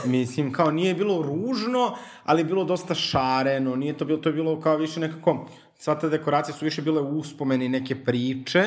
[0.05, 4.33] Mislim, kao nije bilo ružno, ali je bilo dosta šareno, nije to bilo, to je
[4.33, 5.45] bilo kao više nekako,
[5.77, 8.63] sva te dekoracije su više bile uspomeni neke priče,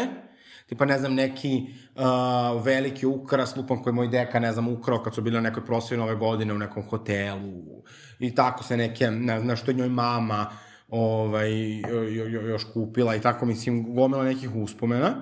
[0.67, 5.15] tipa ne znam neki uh, veliki ukras lupan koji moj deka ne znam ukrao kad
[5.15, 7.83] su bili na nekoj proslavi nove godine u nekom hotelu
[8.19, 10.51] i tako se neke ne znam što je njoj mama
[10.89, 15.15] ovaj jo, jo, još kupila i tako mislim gomila nekih uspomena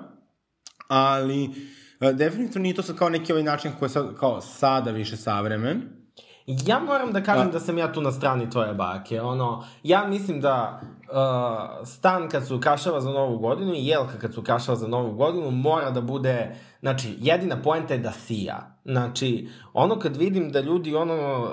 [0.88, 1.48] ali
[2.00, 5.16] uh, definitivno nije to sad kao neki ovaj način koji je sad, kao sada više
[5.16, 6.03] savremen
[6.46, 9.22] Ja moram da kažem A- da sam ja tu na strani tvoje bake.
[9.22, 14.34] Ono, ja mislim da uh, stan kad se ukrašava za novu godinu i jelka kad
[14.34, 18.78] se ukrašava za novu godinu mora da bude, znači, jedina poenta je da sija.
[18.84, 21.48] Znači, ono kad vidim da ljudi ono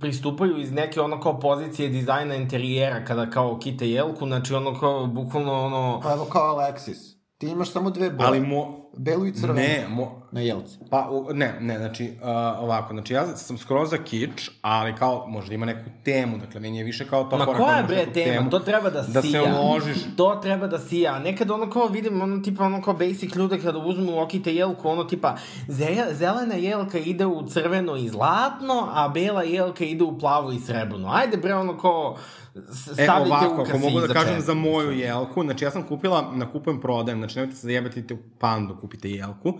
[0.00, 5.06] pristupaju iz neke ono kao pozicije dizajna interijera kada kao kite jelku, znači ono kao
[5.06, 6.00] bukvalno ono...
[6.02, 7.16] Pa evo kao Alexis.
[7.38, 8.26] Ti imaš samo dve boje.
[8.28, 9.60] ali mo, Belu i crvenu.
[9.60, 10.78] ne, mo, Na jelci.
[10.90, 12.28] Pa, u- ne, ne, znači, uh,
[12.60, 16.78] ovako, znači ja sam skroz za kič, ali kao, možda ima neku temu, dakle, meni
[16.78, 17.36] je više kao to...
[17.38, 18.12] Ma koja je bre tema?
[18.26, 19.60] temu, To treba da, Da se sija.
[19.60, 19.96] uložiš.
[20.16, 21.18] To treba da sija.
[21.18, 25.04] Nekad ono kao vidim, ono tipa ono kao basic ljude kada uzmu okite jelku, ono
[25.04, 25.36] tipa
[25.68, 30.58] ze- zelena jelka ide u crveno i zlatno, a bela jelka ide u plavo i
[30.58, 31.08] srebrno.
[31.10, 32.16] Ajde bre ono kao
[32.54, 32.60] E,
[32.94, 36.80] stavite ovako, ako mogu da kažem za moju jelku, znači ja sam kupila, na kupujem
[36.80, 39.52] prodajem, znači nemojte se zajebati u pandu, kupite jelku,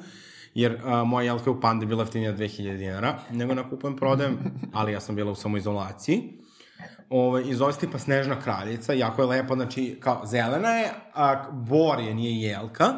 [0.54, 4.38] jer a, moja jelka je u pandi bila jeftinija 2000 dinara, nego na kupujem prodajem,
[4.72, 6.38] ali ja sam bila u samoizolaciji.
[7.10, 11.50] Ove, i zove se tipa Snežna kraljica, jako je lepa, znači, kao zelena je, a
[11.50, 12.94] bor je, nije jelka,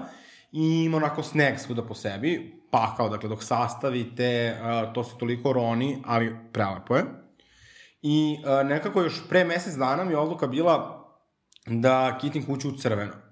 [0.53, 5.19] i ima onako sneg svuda po sebi, pa kao, dakle, dok sastavite, a, to se
[5.19, 7.05] toliko roni, ali prelepo je.
[8.03, 11.07] I a, nekako još pre mesec dana mi je odluka bila
[11.67, 13.30] da kitim kuću u crveno.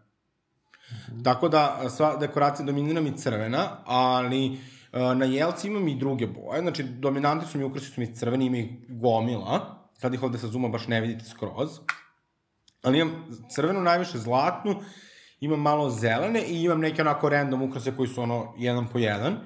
[1.24, 4.58] Tako da sva dekoracija dominira mi crvena, ali
[4.92, 6.60] a, na jelci imam i druge boje.
[6.60, 9.88] Znači, dominantni su mi ukrasi su mi crveni, ima ih gomila.
[9.94, 11.70] Sad ih ovde sa zuma baš ne vidite skroz.
[12.82, 14.74] Ali imam crvenu, najviše zlatnu,
[15.40, 19.36] imam malo zelene i imam neke onako random ukrase koji su ono jedan po jedan.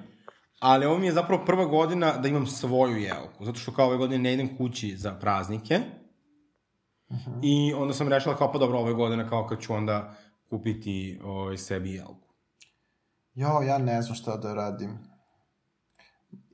[0.60, 3.96] Ali ovo mi je zapravo prva godina da imam svoju jelku, zato što kao ove
[3.96, 5.80] godine ne idem kući za praznike.
[7.42, 10.14] I onda sam rešila kao pa dobro ove godine kao kad ću onda
[10.52, 12.28] kupiti ovaj, sebi jelku.
[13.34, 14.98] Jo, ja ne znam šta da radim.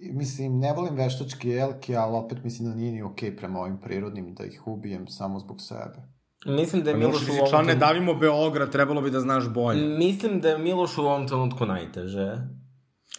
[0.00, 4.34] Mislim, ne volim veštačke jelke, ali opet mislim da nije ni okej prema ovim prirodnim
[4.34, 5.98] da ih ubijem samo zbog sebe.
[6.46, 7.86] Mislim da je Pa Miloš Miloš, u ovom ne trenutku...
[7.86, 9.98] davimo Beograd, trebalo bi da znaš bolje.
[9.98, 12.36] Mislim da je Miloš u ovom trenutku najteže.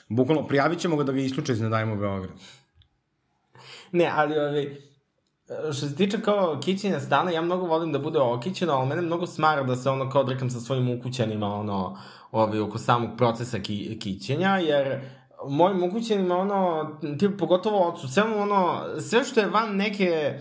[0.10, 2.32] Bukvalno, prijavit ćemo ga da ga isključe iz Ne davimo Beograd.
[3.92, 4.89] Ne, ali ovi,
[5.64, 9.26] što se tiče kao kićenja stana, ja mnogo volim da bude okićeno, ali mene mnogo
[9.26, 11.98] smara da se ono kao odrekam sa svojim ukućanima, ono,
[12.32, 15.02] ovi, oko samog procesa ki, kićenja, jer
[15.50, 20.40] mojim ukućanima, ono, ti, pogotovo ocu, sve ono, sve što je van neke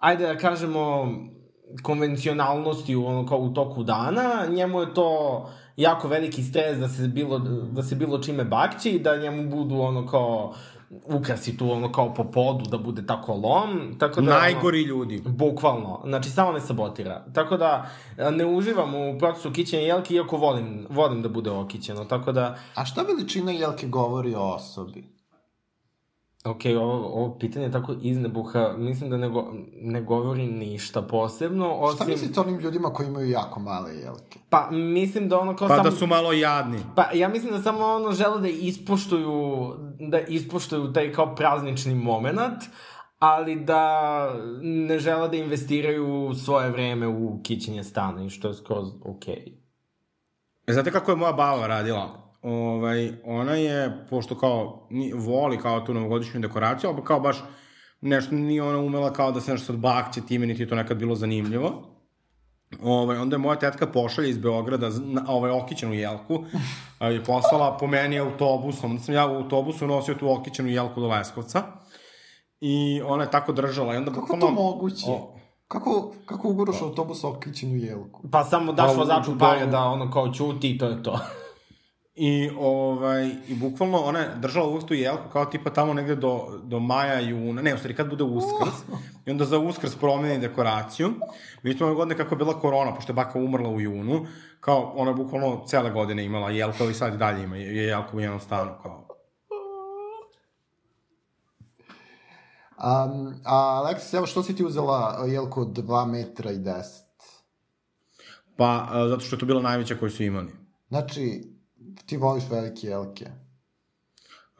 [0.00, 1.08] ajde da kažemo,
[1.82, 7.08] konvencionalnosti u, ono, kao u toku dana, njemu je to jako veliki stres da se
[7.08, 7.38] bilo,
[7.72, 10.54] da se bilo čime bakći, da njemu budu ono kao
[10.90, 13.96] ukrasi tu ono kao po podu da bude tako lom.
[13.98, 15.22] Tako da, Najgori ljudi.
[15.26, 16.00] Bukvalno.
[16.04, 17.24] Znači, samo me sabotira.
[17.34, 17.90] Tako da,
[18.32, 22.04] ne uživam u procesu kićenja jelke, iako volim, volim da bude okićeno.
[22.04, 22.58] Tako da...
[22.74, 25.15] A šta veličina jelke govori o osobi?
[26.46, 31.74] Ok, ovo, ovo pitanje je tako iznebuha, mislim da ne, go, ne govori ništa posebno,
[31.74, 31.96] osim...
[31.96, 34.38] Šta mislite onim ljudima koji imaju jako male jelke?
[34.50, 35.90] Pa, mislim da ono kao Pa samo...
[35.90, 36.78] da su malo jadni.
[36.96, 42.62] Pa, ja mislim da samo ono žele da ispoštuju, da ispoštuju taj kao praznični moment,
[43.18, 44.30] ali da
[44.62, 49.34] ne žele da investiraju svoje vreme u kićenje stana i što je skroz okej.
[49.34, 49.52] Okay.
[50.66, 52.25] E, znate kako je moja baba radila?
[52.46, 57.36] Ovaj, ona je, pošto kao voli kao tu novogodišnju dekoraciju, ali kao baš
[58.00, 60.96] nešto nije ona umela kao da se nešto sad bakće time, niti je to nekad
[60.96, 61.82] bilo zanimljivo.
[62.82, 66.38] Ovaj, onda je moja tetka pošalje iz Beograda na, ovaj, okićenu jelku
[66.98, 68.90] a, je poslala po meni autobusom.
[68.90, 71.62] Onda sam ja u autobusu nosio tu okićenu jelku do Leskovca.
[72.60, 73.94] I ona je tako držala.
[73.94, 75.06] I onda Kako bukvalno- to moguće?
[75.08, 75.32] O,
[75.68, 78.28] Kako, kako uguraš autobus okićenu jelku?
[78.30, 81.18] Pa samo daš Pa, vozaču pare da ono kao ćuti i to je to.
[82.18, 86.60] I, ovaj, I bukvalno ona je držala uvijek tu jelku kao tipa tamo negde do,
[86.62, 88.74] do maja, juna, ne, u stvari kad bude uskrs,
[89.26, 91.12] i onda za uskrs promeni dekoraciju.
[91.62, 94.26] Vidite ove godine kako je bila korona, pošto je baka umrla u junu,
[94.60, 98.16] kao ona je bukvalno cele godine imala jelku, ali sad i dalje ima je jelku
[98.16, 99.08] u jednom stanu, kao.
[102.78, 106.82] Um, a Aleksis, evo što si ti uzela jelku od 2 metra i 10?
[108.56, 110.52] Pa, a, zato što je to bila najveća koju su imali.
[110.88, 111.55] Znači,
[112.06, 113.26] ti voliš velike jelke.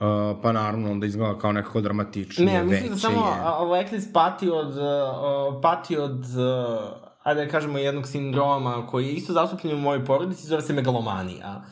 [0.01, 4.51] Uh, pa naravno, onda izgleda kao nekako dramatičnije, Ne, veće mislim da samo Alexis pati
[4.51, 9.81] od, uh, pati od, uh, ajde da kažemo, jednog sindroma koji je isto zastupljen u
[9.81, 11.65] mojoj porodici, zove se megalomanija.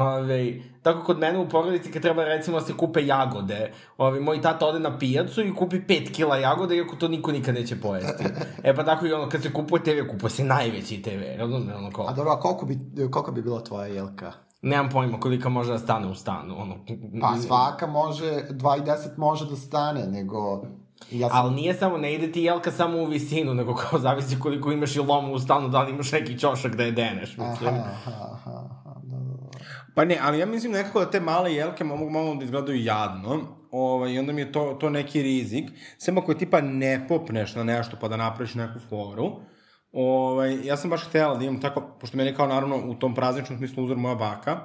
[0.00, 4.42] Ove, tako kod mene u porodici kad treba recimo da se kupe jagode, ove, moj
[4.42, 8.24] tata ode na pijacu i kupi 5 kila jagode iako to niko nikad neće pojesti.
[8.64, 11.90] E pa tako i ono kad se kupuje TV, kupuje se najveći TV, razumije ono
[11.90, 12.06] ko.
[12.08, 12.78] A dobro, a koliko bi,
[13.10, 14.32] koliko bi bila tvoja jelka?
[14.62, 16.76] Nemam pojma kolika može da stane u stanu, ono.
[17.20, 20.62] Pa svaka može, 2 i 10 može da stane, nego...
[21.10, 21.38] Ja sam...
[21.38, 24.96] Ali nije samo, ne ide ti jelka samo u visinu, nego kao zavisi koliko imaš
[24.96, 27.74] i lomu u stanu, da li imaš neki ćošak da je deneš, mislim.
[27.74, 29.58] Aha, aha, aha, aha, da, da, da.
[29.94, 33.40] Pa ne, ali ja mislim nekako da te male jelke mogu malo da izgledaju jadno,
[33.70, 35.70] ovaj, i onda mi je to, to neki rizik.
[35.98, 39.32] Sem ako je tipa ne popneš na nešto pa da napraviš neku foru,
[39.96, 43.14] ovaj, ja sam baš htela da imam tako, pošto meni je kao naravno u tom
[43.14, 44.58] prazničnom smislu uzor moja baka,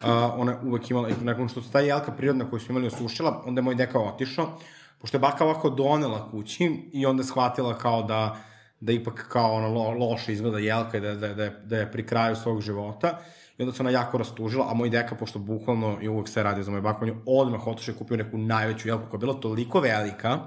[0.00, 3.42] a, ona je uvek imala, nakon što se ta jelka prirodna koju su imali osušila,
[3.46, 4.58] onda je moj deka otišao,
[5.00, 8.36] pošto je baka ovako donela kući i onda je shvatila kao da
[8.80, 11.92] da ipak kao ono lo, loše izgleda jelka i da, da, da, je, da je
[11.92, 13.18] pri kraju svog života.
[13.58, 16.62] I onda se ona jako rastužila, a moj deka, pošto bukvalno i uvek se radi
[16.62, 19.34] za moj baku, on je odmah otišao i kupio neku najveću jelku koja je bila
[19.34, 20.38] toliko velika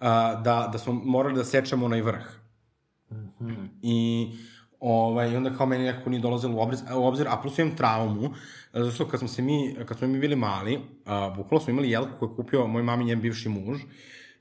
[0.00, 2.24] a, da, da smo morali da sečemo onaj vrh.
[3.82, 4.28] I
[4.80, 8.30] ovaj, onda kao meni nekako nije dolazilo u obzir, u obzir, a plus imam traumu,
[8.72, 11.90] zato što kad smo se mi, kad smo mi bili mali, a, bukvalno smo imali
[11.90, 13.80] jelku koju je kupio moj mami njen bivši muž,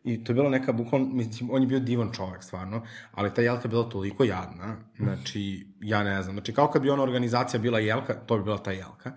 [0.07, 3.41] I to je bila neka, bukvalno, mislim, on je bio divan čovek, stvarno, ali ta
[3.41, 7.59] jelka je bila toliko jadna, znači, ja ne znam, znači, kao kad bi ona organizacija
[7.59, 9.11] bila jelka, to bi bila ta jelka.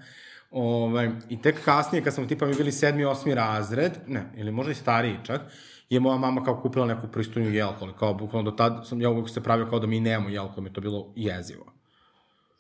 [0.50, 4.72] Ovaj, I tek kasnije, kad smo tipa mi bili sedmi, osmi razred, ne, ili možda
[4.72, 5.40] i stariji čak,
[5.90, 9.10] je moja mama kao kupila neku pristojnu jelku, ali kao bukvalno do tad sam ja
[9.10, 11.64] uvek se pravio kao da mi nemamo jelku, mi je to bilo jezivo.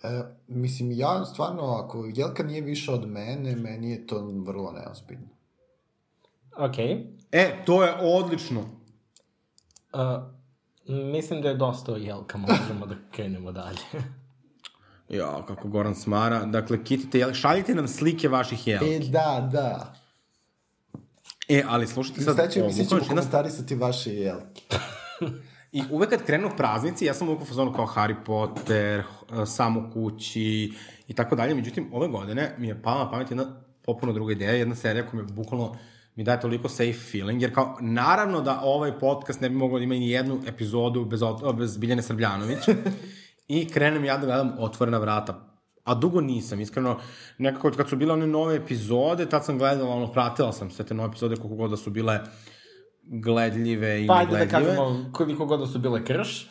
[0.02, 5.28] E, mislim, ja stvarno, ako jelka nije više od mene, meni je to vrlo neozbiljno.
[6.56, 6.86] Okej.
[6.86, 7.06] Okay.
[7.32, 8.60] E, to je odlično.
[8.60, 10.22] Uh,
[10.88, 13.78] mislim da je dosta o jelka, možemo da krenemo dalje.
[15.08, 16.44] Ja, kako Goran smara.
[16.44, 18.94] Dakle, kitite, jel, šaljite nam slike vaših jelki.
[18.94, 19.94] E, da, da.
[21.50, 24.62] E, ali slušajte sad, ovo, emisije ćemo bukvalno jedna- komentarisati vaše jelke.
[25.72, 29.02] I uvek kad krenu praznici, ja sam uvek u fazonu kao Harry Potter,
[29.46, 30.72] Sam u kući
[31.08, 31.54] i tako dalje.
[31.54, 35.22] Međutim, ove godine mi je pala na pamet jedna popuno druga ideja, jedna serija koja
[35.22, 35.76] mi bukvalno
[36.16, 39.84] mi daje toliko safe feeling, jer kao, naravno da ovaj podcast ne bi mogao da
[39.84, 41.20] ima ni jednu epizodu bez,
[41.58, 42.58] bez Biljane Srbljanović,
[43.48, 45.49] i krenem ja da gledam Otvorena vrata.
[45.84, 46.98] A dugo nisam, iskreno,
[47.38, 50.94] nekako kad su bile one nove epizode, tad sam gledala, ono, pratila sam sve te
[50.94, 52.20] nove epizode, koliko god da su bile
[53.02, 54.76] gledljive i Pa ajde da negledljive.
[54.76, 56.50] kažemo koliko god da su bile krš.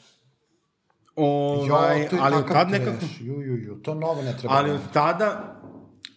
[1.16, 3.06] Ovaj, jo, to je ali od tad nekako...
[3.20, 4.56] Ju, ju, ju, to novo ne treba.
[4.56, 5.56] Ali od tada...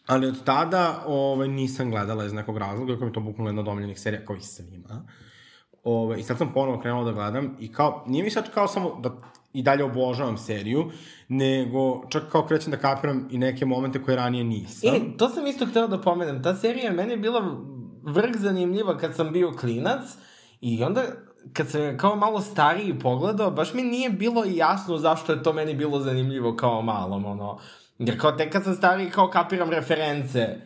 [0.06, 3.68] Ali od tada ovaj, nisam gledala iz nekog razloga, kako mi to bukvalno jedna od
[3.68, 5.06] omiljenih serija, kao i svima.
[5.84, 9.00] Ove, I sad sam ponovo krenuo da gledam i kao, nije mi sad kao samo
[9.00, 9.10] da
[9.52, 10.90] i dalje obožavam seriju,
[11.28, 14.94] nego čak kao krećem da kapiram i neke momente koje ranije nisam.
[14.94, 16.42] E, to sam isto hteo da pomenem.
[16.42, 17.56] Ta serija meni je bila
[18.02, 20.02] vrh zanimljiva kad sam bio klinac
[20.60, 21.02] i onda
[21.52, 25.74] kad sam kao malo stariji pogledao, baš mi nije bilo jasno zašto je to meni
[25.74, 27.58] bilo zanimljivo kao malom, ono.
[27.98, 30.56] Jer kao tek kad sam stariji kao kapiram reference.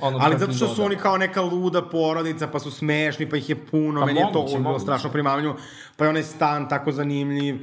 [0.00, 3.50] Ono, Ali zato što su oni kao neka luda porodica, pa su smešni, pa ih
[3.50, 5.56] je puno, Pa meni je to bilo strašno primavljivo,
[5.96, 7.56] pa je onaj stan tako zanimljiv.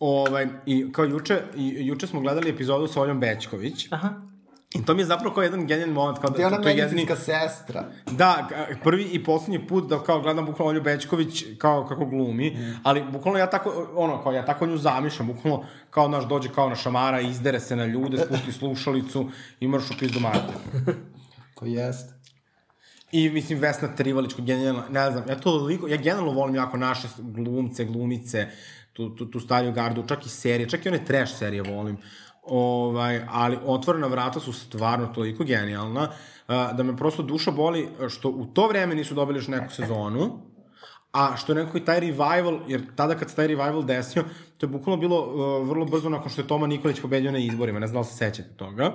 [0.00, 4.10] Ovaj, I kao juče, i, juče smo gledali epizodu sa Oljom Bećković, Aha.
[4.74, 6.68] i to mi je zapravo kao jedan genijalni moment, kao Gde je ona da, to
[6.68, 7.84] je medicinska jedini, sestra.
[8.10, 8.48] Da,
[8.84, 12.80] prvi i poslednji put da kao gledam bukvalno Olju Bećković kao kako glumi, mm.
[12.82, 16.68] ali bukvalno ja tako, ono, kao ja tako nju zamišljam, bukvalno kao naš dođe kao
[16.68, 19.28] na šamara, izdere se na ljude, spusti slušalicu
[19.60, 20.54] i mrš u pizdu mater.
[21.54, 22.18] To jeste.
[23.12, 27.08] I mislim Vesna Trivalić, genijalna, ne znam, ja to toliko, ja generalno volim jako naše
[27.18, 28.48] glumce, glumice,
[28.98, 31.96] tu, tu, tu stariju gardu, čak i serije, čak i one trash serije volim.
[32.42, 36.08] Ovaj, ali otvorena vrata su stvarno toliko genijalna,
[36.48, 40.40] a, da me prosto duša boli što u to vreme nisu dobili još neku sezonu,
[41.12, 44.24] a što je neko i taj revival, jer tada kad se taj revival desio,
[44.58, 47.78] to je bukvalno bilo uh, vrlo brzo nakon što je Toma Nikolić pobedio na izborima,
[47.78, 48.92] ne znam da li se sećate toga.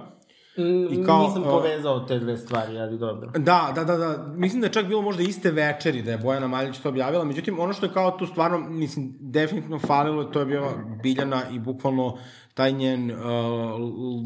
[0.57, 3.31] I I kao, Nisam povezao te dve stvari, ali dobro.
[3.37, 4.33] Da, da, da, da.
[4.35, 7.23] Mislim da je čak bilo možda iste večeri da je Bojana Maljić to objavila.
[7.23, 11.59] Međutim, ono što je kao tu stvarno, mislim, definitivno falilo, to je bila Biljana i
[11.59, 12.17] bukvalno
[12.53, 13.17] taj njen uh,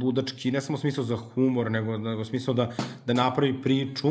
[0.03, 2.71] ludački, ne samo smisao za humor, nego, nego smisao da,
[3.05, 4.09] da napravi priču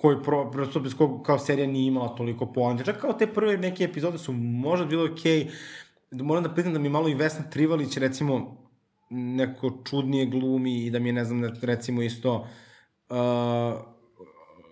[0.00, 2.84] koji pro, prosto bez kog kao serija nije imala toliko poante.
[2.84, 5.44] Čak kao te prve neke epizode su možda bile okej.
[5.44, 6.22] Okay.
[6.22, 8.63] Moram da priznam da mi malo i Vesna Trivalić, recimo,
[9.14, 12.46] neko čudnije glumi i da mi je, ne znam, recimo isto
[13.10, 13.16] uh,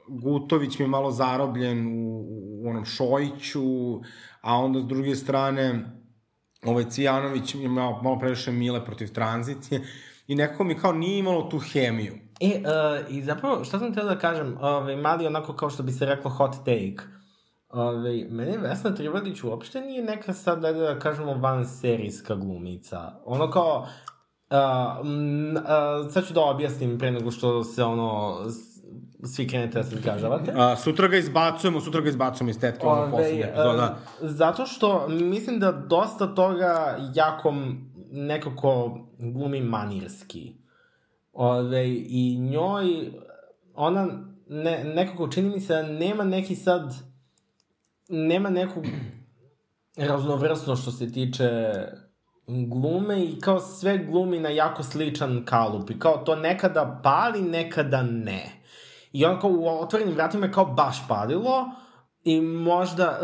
[0.09, 2.25] Gutović mi je malo zarobljen u,
[2.63, 3.95] u onom Šojiću,
[4.41, 5.85] a onda s druge strane
[6.65, 9.81] ovaj Cijanović mi je malo, malo previše mile protiv tranzicije
[10.27, 12.15] i nekako mi kao nije imalo tu hemiju.
[12.41, 15.93] E, uh, i zapravo, šta sam teo da kažem, ovaj, mali onako kao što bi
[15.93, 17.03] se reklo hot take.
[17.69, 23.13] Ove, meni Vesna Trivadić uopšte nije neka sad, da, da kažemo, van serijska glumica.
[23.25, 23.89] Ono kao,
[24.53, 28.39] uh, m, uh, sad ću da objasnim pre nego što se ono,
[29.25, 30.53] svi krenete da se zgažavate.
[30.57, 33.99] A, sutra ga izbacujemo, sutra ga izbacujemo iz tetke, ono poslednje epizoda.
[34.23, 37.55] e, zato što mislim da dosta toga jako
[38.11, 40.55] nekako glumi manirski.
[41.33, 43.13] Ove, I njoj,
[43.75, 44.09] ona
[44.49, 46.95] ne, nekako čini mi se da nema neki sad,
[48.09, 48.83] nema neku
[49.97, 51.73] raznovrsnost što se tiče
[52.47, 58.03] glume i kao sve glumi na jako sličan kalup i kao to nekada pali, nekada
[58.03, 58.63] ne.
[59.13, 61.71] I on kao u otvorenim vratima je kao baš palilo
[62.25, 63.19] i možda...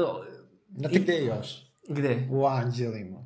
[0.77, 1.49] Znate gde još?
[1.89, 2.29] Gde?
[2.31, 3.19] U Anđelima.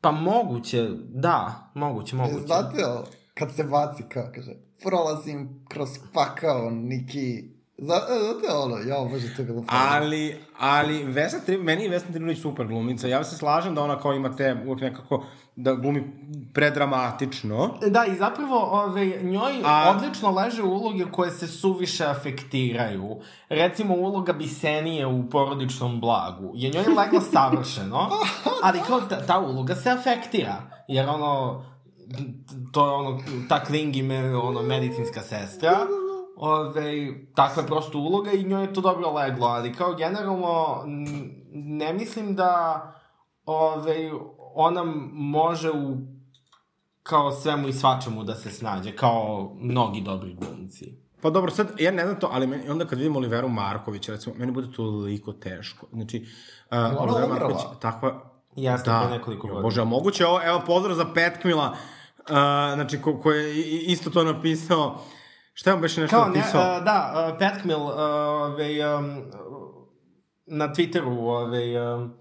[0.00, 2.46] Pa moguće, da, moguće, moguće.
[2.46, 2.82] Znate,
[3.34, 7.57] kad se baci kao, kaže, prolazim kroz pakao, Niki...
[7.78, 9.84] Zna- e, Znate ono, ja bože, to je bilo fajno.
[9.96, 13.08] Ali, ali Vesna Tri, meni je Vesna Trivilić super glumica.
[13.08, 15.24] Ja se slažem da ona kao ima te uvek nekako
[15.56, 16.02] da glumi
[16.54, 17.70] predramatično.
[17.86, 19.90] Da, i zapravo ove, njoj A- A...
[19.90, 23.16] odlično leže uloge koje se suviše afektiraju.
[23.48, 26.52] Recimo uloga Bisenije u porodičnom blagu.
[26.54, 28.08] Je njoj legla savršeno,
[28.62, 30.56] ali kao ta, ta uloga se afektira.
[30.88, 31.64] Jer ono,
[32.72, 35.78] to je ono, ta Klingi me, ono, medicinska sestra.
[36.40, 40.82] Ove, takva je prosto uloga i njoj je to dobro leglo, ali kao generalno
[41.52, 42.82] ne mislim da
[43.46, 44.10] ove,
[44.54, 45.96] ona može u
[47.02, 50.98] kao svemu i svačemu da se snađe, kao mnogi dobri glumci.
[51.20, 54.34] Pa dobro, sad, ja ne znam to, ali meni, onda kad vidim Oliveru Marković, recimo,
[54.38, 55.86] meni bude toliko teško.
[55.92, 56.26] Znači,
[56.70, 57.26] uh, Olivera?
[57.26, 58.30] Marković, takva...
[58.56, 59.62] Jasno, Da, nekoliko godina.
[59.62, 62.26] Bože, moguće ovo, evo, pozdrav za Petkmila, uh,
[62.74, 65.00] znači, ko, ko je isto to napisao,
[65.58, 66.76] šta je on beše nešto Kao, ne, napisao?
[66.76, 69.22] uh, da, uh, Petkmil, uh, ove, um,
[70.46, 72.14] na Twitteru, ove, um,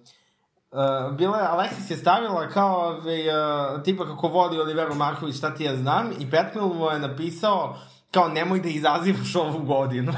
[0.71, 5.53] Uh, bila je, Alexis je stavila kao ove, uh, tipa kako voli Oliveru Marković, šta
[5.55, 7.75] ti ja znam, i Petkmil mu je napisao
[8.11, 10.13] kao nemoj da izazivaš ovu godinu.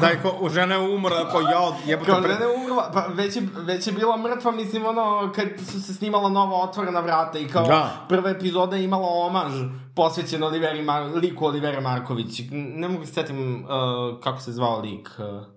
[0.00, 2.32] da je ko, žena je umrla, kao ja, jebote, Kao pre...
[2.32, 5.94] žena je umrla, pa već je, već je bila mrtva, mislim, ono, kad su se
[5.94, 8.06] snimala nova otvorena vrata i kao Da.
[8.08, 9.52] prva epizoda je imala omaž
[9.96, 12.40] posvećen Oliveri Mar liku Olivera Marković.
[12.50, 15.10] Ne mogu se setim uh, kako se zvao lik.
[15.18, 15.52] Uh.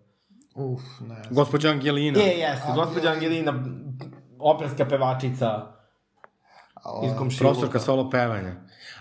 [0.55, 1.21] Uf, ne.
[1.29, 2.19] Gospođa Angelina.
[2.19, 3.53] Je, jeste, gospođa Angelina,
[4.39, 5.74] operska pevačica.
[6.85, 7.53] O, Iz komšiluka.
[7.53, 8.55] Profesorka solo pevanja.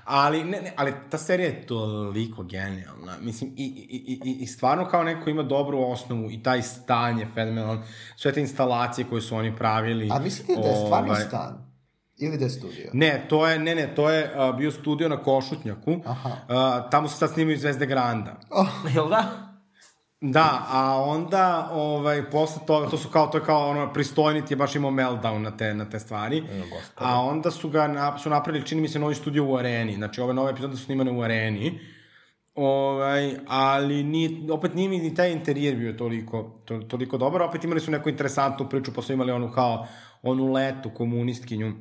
[0.05, 3.13] Ali, ne, ne, ali ta serija je toliko genijalna.
[3.21, 7.29] Mislim, i, i, i, i stvarno kao neko ima dobru osnovu i taj stan je
[7.35, 7.83] fenomenalan.
[8.17, 10.09] Sve te instalacije koje su oni pravili.
[10.13, 11.75] A mislite da je stvarno ovaj, stan?
[12.17, 12.91] Ili da je studio?
[12.93, 15.97] Ne, to je, ne, ne, to je uh, bio studio na Košutnjaku.
[16.05, 16.29] Aha.
[16.29, 18.41] Uh, tamo se sad snimaju Zvezde Granda.
[18.95, 19.54] Jel da?
[20.27, 24.57] Da, a onda, ovaj, posle toga, to su kao, to je kao, ono, pristojnit je
[24.57, 26.39] baš imao meltdown na te, na te stvari.
[26.39, 26.63] E.
[26.97, 29.95] A onda su ga, na, su napravili, čini mi se, novi studio u areni.
[29.95, 31.81] Znači, ove nove epizode su snimane u areni.
[32.55, 37.43] Ovaj, ali ni, opet nije mi ni taj interijer bio toliko, to, toliko dobar.
[37.43, 39.87] Opet imali su neku interesantnu priču, pa su imali onu kao,
[40.23, 41.73] onu letu komunistkinju.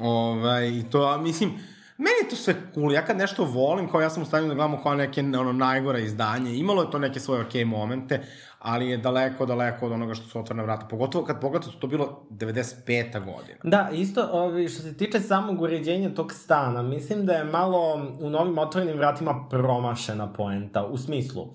[0.00, 1.52] Ovaj, i to, a, mislim,
[1.98, 2.92] meni je to sve cool.
[2.92, 6.02] Ja kad nešto volim, kao ja sam u stanju da gledamo kao neke ono, najgore
[6.02, 6.54] izdanje.
[6.54, 8.20] Imalo je to neke svoje okej okay momente,
[8.58, 10.86] ali je daleko, daleko od onoga što su otvorena vrata.
[10.86, 13.12] Pogotovo kad pogledate, to bilo 95.
[13.12, 13.58] godina.
[13.62, 18.30] Da, isto, ovi, što se tiče samog uređenja tog stana, mislim da je malo u
[18.30, 21.46] novim otvorenim vratima promašena poenta, u smislu.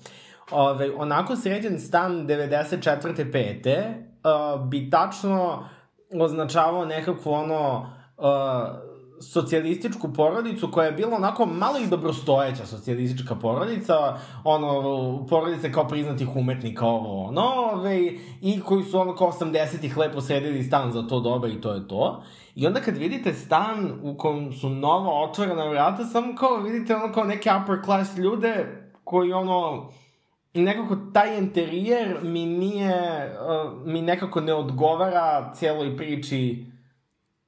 [0.51, 3.31] Ove, onako sređen stan 94.
[3.31, 3.93] 5.
[4.23, 5.69] Uh, bi tačno
[6.13, 8.90] označavao nekakvu ono uh,
[9.21, 16.35] socijalističku porodicu koja je bila onako malo i dobrostojeća socijalistička porodica, ono, porodice kao priznatih
[16.35, 17.41] umetnika, ovo, ono,
[17.73, 17.97] ove,
[18.41, 21.87] i koji su ono kao 80-ih lepo sredili stan za to doba i to je
[21.87, 22.23] to.
[22.55, 27.13] I onda kad vidite stan u kom su nova otvorena vrata, samo kao vidite ono
[27.13, 29.89] kao neke upper class ljude koji ono,
[30.53, 36.70] nekako taj interijer mi nije, uh, mi nekako ne odgovara cijeloj priči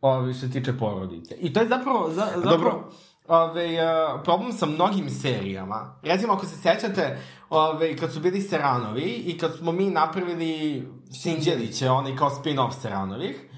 [0.04, 1.36] ovi, što se tiče porodice.
[1.39, 2.89] I to je zapravo, za, zapravo Dobro.
[3.28, 5.99] Ove, uh, problem sa mnogim serijama.
[6.01, 11.89] Recimo, ako se sećate, ove, kad su bili Seranovi i kad smo mi napravili Sinđeliće,
[11.89, 13.49] onaj kao spin-off Seranovih,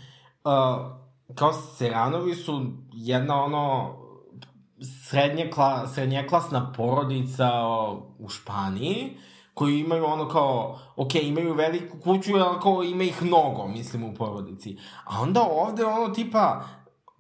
[0.44, 0.52] uh,
[1.36, 3.96] kao Seranovi su jedna ono
[5.08, 7.52] srednje kla, srednjeklasna porodica
[8.20, 9.18] u Španiji,
[9.56, 14.14] koji imaju ono kao, ok, imaju veliku kuću, ali kao ima ih mnogo, mislim, u
[14.14, 14.78] porodici.
[15.06, 16.66] A onda ovde ono tipa,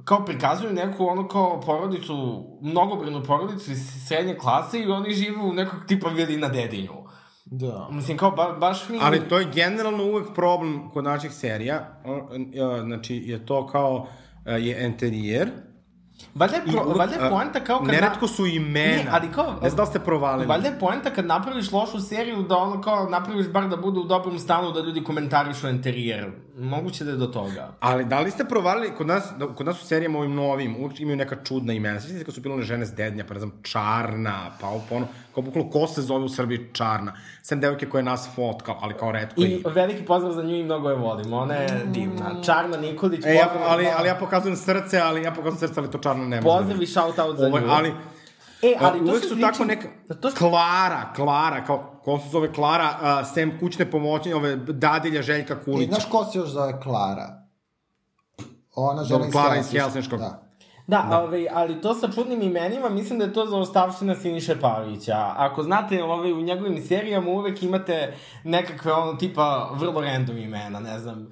[0.03, 5.53] kao prikazuju neku ono kao porodicu, mnogobrinu porodicu iz srednje klase i oni žive u
[5.53, 6.93] nekog tipa vili na dedinju.
[7.45, 7.87] Da.
[7.91, 8.99] Mislim, kao ba, baš mi...
[9.01, 12.01] Ali to je generalno uvek problem kod naših serija.
[12.05, 14.07] E, Znači, je to kao
[14.45, 15.51] e, je interijer.
[16.35, 17.87] Valjda je, pro, uvek, valjda je poenta kao kad...
[17.87, 19.03] Neretko su imena.
[19.03, 19.45] Ne, ali kao...
[19.61, 20.47] Ne znam da ste provalili.
[20.47, 24.03] Valjda je poenta kad napraviš lošu seriju da ono kao napraviš bar da bude u
[24.03, 26.31] dobrom stanu da ljudi komentarišu interijer.
[26.57, 27.71] Moguće da je do toga.
[27.79, 29.23] Ali da li ste provalili, kod nas,
[29.55, 31.99] kod nas u serijama ovim novim, uvijek imaju neka čudna imena.
[31.99, 35.43] Se kad su bile one žene s dednja, pa ne znam, Čarna, pa ono, kao
[35.43, 37.13] bukvalno ko se zove u Srbiji Čarna.
[37.41, 39.63] Sem devojke koje nas fotkao, ali kao redko I i...
[39.65, 41.33] veliki pozdrav za nju i mnogo je volim.
[41.33, 42.41] Ona je divna.
[42.45, 45.97] Čarna Nikolić, E, ja, ali, ali ja pokazujem srce, ali ja pokazujem srce, ali to
[45.97, 46.43] Čarna nema.
[46.43, 47.65] pozdrav i shout out za Ovo, nju.
[47.69, 47.93] ali,
[48.65, 49.87] E, ali to uvek su priča- tako neka...
[50.21, 50.49] To što...
[50.49, 55.65] Klara, Klara, kao, ko se zove Klara, uh, sem kućne pomoći, ove dadilja Željka I
[55.65, 55.91] Kulića.
[55.91, 57.41] znaš ko se još zove Klara?
[58.75, 59.81] Ona žena Klara iz Helsinškog.
[59.81, 60.19] Helsinškog.
[60.19, 60.45] Da.
[60.87, 61.23] Da, da.
[61.23, 65.33] Ovaj, ali to sa čudnim imenima, mislim da je to za ostavština Siniše Pavića.
[65.35, 68.13] Ako znate, ovaj, u njegovim serijama uvek imate
[68.43, 71.29] nekakve ono tipa vrlo random imena, ne znam,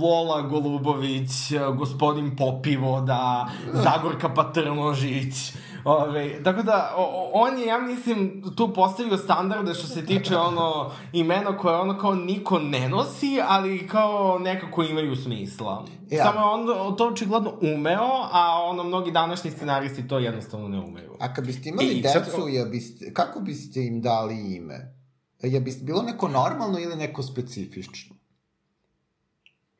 [0.00, 1.30] Lola Golubović,
[1.78, 5.52] gospodin Popivoda, Zagorka Patrnožić,
[5.84, 10.90] Ove, tako da, o, on je, ja mislim, tu postavio standarde što se tiče ono
[11.12, 15.84] imena koje ono kao niko ne nosi, ali kao nekako imaju smisla.
[16.10, 16.24] Ja.
[16.24, 21.16] Samo je on to očigledno umeo, a ono mnogi današnji scenaristi to jednostavno ne umeju.
[21.20, 24.94] A kad biste imali I sad- decu, ja biste, kako biste im dali ime?
[25.42, 28.17] Je biste bilo neko normalno ili neko specifično?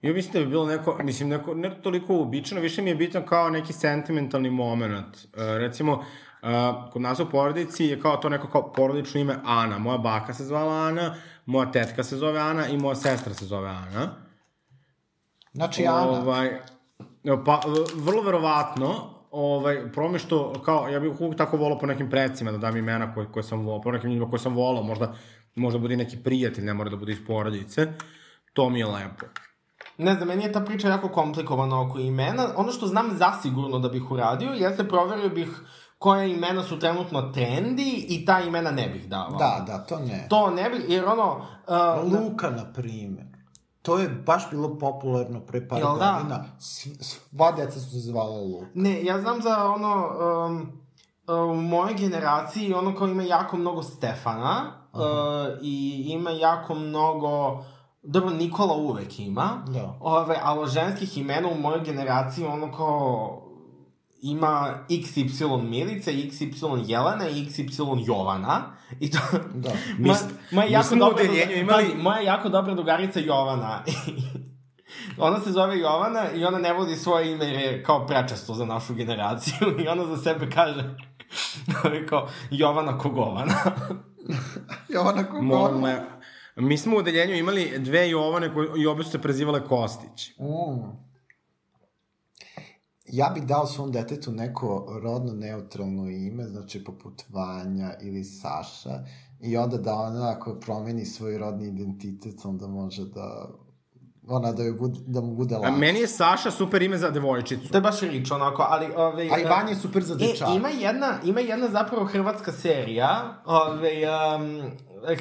[0.03, 3.27] Ja mislim da bi bilo neko, mislim, neko, ne toliko uobičajeno, više mi je bitan
[3.27, 5.17] kao neki sentimentalni moment.
[5.17, 9.79] Uh, recimo, uh, kod nas u porodici je kao to neko kao porodično ime Ana.
[9.79, 11.15] Moja baka se zvala Ana,
[11.47, 14.11] moja tetka se zove Ana i moja sestra se zove Ana.
[15.53, 16.09] Znači, Ana.
[16.09, 16.51] Ovaj,
[17.45, 17.61] pa,
[17.95, 22.53] vrlo verovatno, ovaj, problem je što, kao, ja bih uvijek tako volao po nekim predcima
[22.53, 25.15] da dam imena koje, koje sam volao, po nekim ljudima koje sam volao, možda,
[25.55, 27.87] možda bude i neki prijatelj, ne mora da bude iz porodice.
[28.53, 29.27] To mi je lepo.
[29.99, 32.47] Ne znam, meni je ta priča jako komplikovana oko imena.
[32.57, 35.49] Ono što znam zasigurno da bih uradio, jeste proverio bih
[35.99, 39.39] koja imena su trenutno trendi i ta imena ne bih davao.
[39.39, 40.27] Da, da, to ne.
[40.31, 41.47] To ne bih, jer ono...
[42.07, 43.25] Uh, Luka, na primer.
[43.83, 46.13] To je baš bilo popularno pre par Jel da?
[46.19, 46.45] godina.
[46.59, 48.67] S- Sva deca su se zvala Luka.
[48.75, 50.09] Ne, ja znam za ono,
[50.47, 50.73] um,
[51.29, 55.01] uh, u mojoj generaciji ono kao ima jako mnogo Stefana uh,
[55.63, 57.65] i ima jako mnogo
[58.11, 59.65] Dobro, Nikola uvek ima.
[59.67, 59.97] Da.
[60.01, 63.43] Ove, ali ženskih imena u mojoj generaciji ono kao
[64.23, 68.61] ima XY Milica, XY Jelena i XY Jovana.
[69.01, 69.19] I to...
[69.55, 69.71] Da.
[69.99, 70.15] Ma,
[70.51, 73.83] moja jako dobra imali- moja jako dobra drugarica Jovana.
[75.19, 78.65] ona se zove Jovana i ona ne vodi svoje ime jer je kao prečesto za
[78.65, 80.97] našu generaciju i ona za sebe kaže
[82.09, 83.55] kao Jovana Kogovana.
[84.89, 85.79] Jovana Kogona.
[85.79, 86.18] Moja,
[86.59, 90.39] mi smo u odeljenju imali dve Jovane koje i obe su se prezivale Kostić.
[90.39, 91.09] Mm.
[93.07, 99.05] Ja bih dao svom detetu neko rodno neutralno ime, znači poput Vanja ili Saša,
[99.41, 103.49] i onda da ona ako promeni svoj rodni identitet, onda može da
[104.29, 105.79] ona da, joj bude, da mu bude A lakše.
[105.79, 107.69] meni je Saša super ime za devojčicu.
[107.69, 108.87] To je baš rič, onako, ali...
[108.97, 110.53] Ove, A i Vanja je super za dečaka.
[110.53, 113.93] E, ima jedna, ima jedna zapravo hrvatska serija, ove,
[114.37, 114.71] um,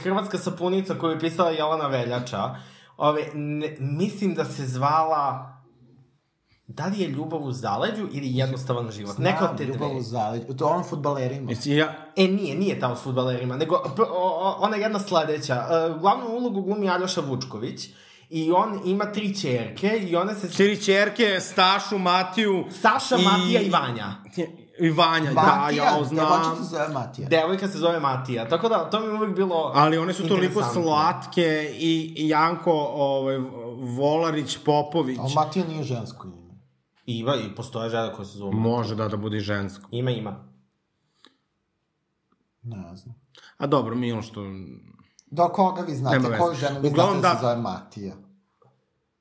[0.03, 2.55] hrvatska sapunica koju je pisala Jelena Veljača.
[2.97, 5.53] Ove, ne, mislim da se zvala...
[6.69, 9.15] Da li je ljubav u zaleđu ili jednostavan život?
[9.15, 9.97] Znam, Neka od te ljubav dve.
[9.97, 10.45] u zaleđu.
[10.57, 11.51] To je on futbalerima.
[11.51, 15.65] Jesi ja, E, nije, nije ta o futbalerima, nego p- o, o, ona jedna sledeća.
[15.93, 17.89] Uh, glavnu ulogu glumi Aljoša Vučković
[18.29, 20.53] i on ima tri čerke i one se...
[20.53, 22.65] čiri čerke, Stašu, Matiju...
[22.81, 24.05] Saša, Matija i Vanja.
[24.79, 26.25] I Vanja, Matija, da, ja znam.
[26.25, 27.29] devojčica se zove Matija.
[27.29, 30.63] Devojka se zove Matija, tako da to mi je uvek bilo Ali one su toliko
[30.63, 33.37] slatke i i Janko ovaj,
[33.77, 35.19] Volarić Popović.
[35.19, 36.59] A Matija nije žensko ime.
[37.05, 39.87] Ima i postoje žena koja se zove Može da, da bude žensko.
[39.91, 40.47] Ima, ima.
[42.63, 43.15] Ne znam.
[43.57, 44.41] A dobro, Milo što...
[45.25, 46.37] Do koga vi znate?
[46.39, 47.49] Koju ženu vi Uglavnom, znate da se da.
[47.49, 48.15] zove Matija?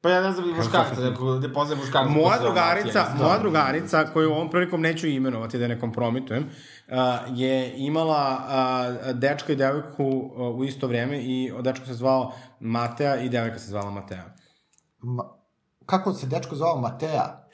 [0.07, 2.11] Pa ja ne znam i muškarca, neko, da poznaje muškarca.
[2.11, 6.95] Moja drugarica, moja drugarica, koju ovom prilikom neću imenovati da ne kompromitujem, uh,
[7.35, 13.17] je imala uh, dečka i devojku uh, u isto vreme i dečko se zvao Matea
[13.17, 14.25] i devojka se zvala Matea.
[14.99, 15.25] Ma,
[15.87, 17.49] kako se dečko zvao Mateja?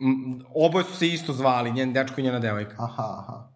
[0.00, 2.74] M, oboje su se isto zvali, njen dečko i njena devojka.
[2.78, 3.48] Aha, aha.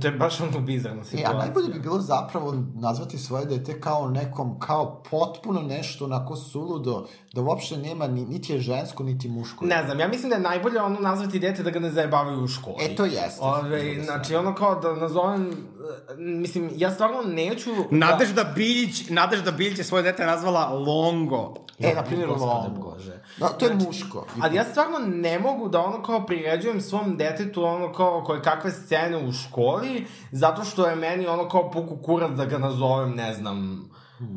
[0.00, 1.30] To je baš ono bizarna E, situacija.
[1.30, 7.06] a najbolje bi bilo zapravo nazvati svoje dete kao nekom, kao potpuno nešto onako suludo,
[7.36, 9.64] da uopšte nema, ni, niti je žensko, niti muško.
[9.64, 12.48] Ne znam, ja mislim da je najbolje ono nazvati dete da ga ne zajebavaju u
[12.48, 12.76] školi.
[12.80, 13.40] E, to jeste.
[13.40, 17.70] Ove, znači, ono kao da nazovem, e, mislim, ja stvarno neću...
[17.90, 21.54] Nadežda Biljić, Nadežda Biljić je svoje dete nazvala Longo.
[21.78, 22.90] E, na primjer, Longo.
[22.90, 23.22] Bože.
[23.36, 24.26] Da, to je muško.
[24.42, 28.70] Ali ja stvarno ne mogu da ono kao priređujem svom detetu ono kao koje kakve
[28.70, 33.34] scene u školi, zato što je meni ono kao puku kurac da ga nazovem, ne
[33.34, 33.88] znam,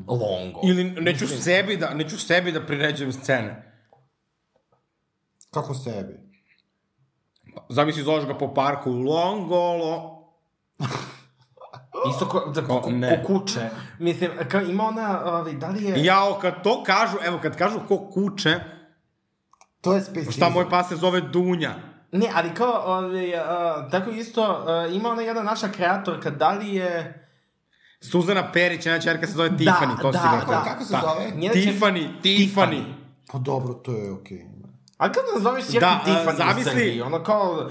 [0.08, 0.60] Longo.
[0.64, 3.74] Ili neću sebi da, neću sebi da priređujem scene.
[5.52, 6.20] Kako sebi?
[7.70, 10.20] Zamisli, zoveš ga po parku, Longo, lo...
[12.14, 13.70] Isto ko, da, ko, ko, ko kuće.
[14.00, 16.04] Mislim, kao ima ona, ovaj, da li je...
[16.04, 18.60] Jao, kad to kažu, evo, kad kažu ko kuće,
[19.82, 20.32] To je specizam.
[20.32, 21.76] šta moj pas se zove Dunja.
[22.12, 26.76] Ne, ali kao, ovaj, uh, tako isto, uh, ima ona jedna naša kreatorka, da li
[26.76, 27.26] je...
[28.02, 30.46] Suzana Perić, jedna čerka se zove Tiffany, to da, si sigurno.
[30.50, 30.64] da.
[30.64, 31.02] Kako se Da.
[31.04, 31.32] zove?
[31.32, 32.84] Njena će- Tiffany, Tiffany.
[33.28, 34.46] Pa dobro, to je okej.
[34.98, 37.02] A kako nazoveš čerku Da, da, Tiffany zamisli- u Srbiji?
[37.02, 37.70] Ono kao...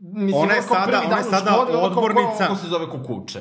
[0.00, 2.46] Mislim, Ona je ono kao sada- ona je sada školi, ono kao, odbornica.
[2.46, 3.40] Ko, ko se zove kukuče.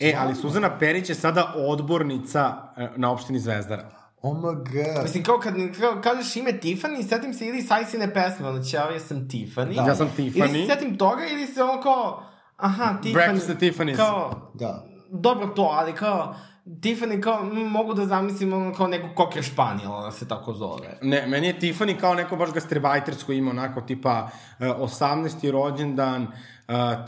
[0.00, 3.90] E, ali Suzana Perić je sada odbornica e, na opštini Zvezdara.
[4.22, 4.68] OMG.
[5.02, 9.00] Mislim, kao kad kao, kažeš ime Tiffany, setim se ili Sajsine pesme, ono će, ja
[9.00, 9.74] sam Tiffany.
[9.76, 9.82] Da.
[9.82, 10.66] Ja sam Ili Tiffany.
[10.66, 12.22] se setim toga, ili se ono kao,
[12.56, 13.12] aha, Tiffany.
[13.12, 13.96] Breakfast at Tiffany's.
[13.96, 14.84] Kao, Da.
[15.14, 16.34] Dobro to, ali kao,
[16.80, 20.98] Tiffany kao, m, mogu da zamislim ono kao neku koker španijela, da se tako zove.
[21.02, 24.28] Ne, meni je Tiffany kao neko baš gastrebajtersko ime, onako tipa
[24.60, 25.50] e, 18.
[25.50, 26.28] rođendan, e,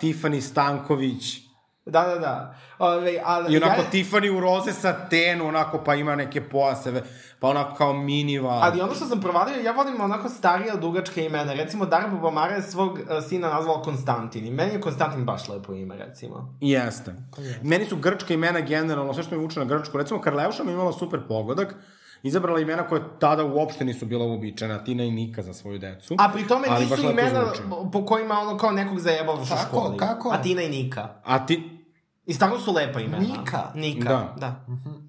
[0.00, 1.45] Tiffany Stanković,
[1.86, 2.54] Da, da, da.
[2.78, 7.02] Ove, ali, i onako ja, Tiffany u roze satenu, onako pa ima neke pojaseve,
[7.40, 8.62] pa onako kao minival.
[8.62, 11.52] Ali ono što sam provalio, ja volim onako starija dugačka imena.
[11.52, 14.46] Recimo, Dara Bubamara je svog uh, sina nazvala Konstantin.
[14.46, 16.56] I meni je Konstantin baš lepo ime, recimo.
[16.60, 17.14] Jeste.
[17.62, 19.98] Meni su grčka imena generalno, sve što mi vuče na grčku.
[19.98, 21.74] Recimo, Karleuša mi imala super pogodak,
[22.22, 26.14] izabrala imena koje tada uopšte nisu bila uobičajena, Tina i Nika za svoju decu.
[26.18, 27.44] A pri tome nisu imena
[27.92, 29.62] po kojima ono kao nekog zajebavaš u Kako?
[29.68, 29.96] školi.
[29.96, 30.30] Kako?
[30.30, 31.08] A Tina i Nika.
[31.24, 31.75] A ti,
[32.26, 33.18] I stvarno su lepa imena.
[33.18, 33.62] Nika?
[33.74, 34.34] Nika, Da.
[34.36, 34.64] da.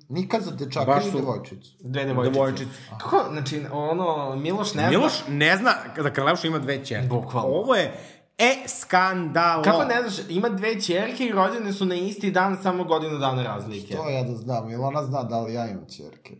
[0.10, 1.72] Nika za dečaka Baš ili su- devojčicu?
[1.80, 2.34] Dve devojčice.
[2.34, 2.72] Devojčice.
[2.90, 4.90] Kako, znači, ono, Miloš ne zna...
[4.90, 7.08] Miloš ne zna da Karleuša ima dve čerke.
[7.08, 7.50] Bukvalno.
[7.50, 7.94] Ovo je
[8.38, 9.64] e skandalo.
[9.64, 13.44] Kako ne znaš, ima dve čerke i rođene su na isti dan, samo godinu dana
[13.44, 13.96] razlike.
[13.96, 16.36] To ja da znam, ili ona zna da li ja imam čerke.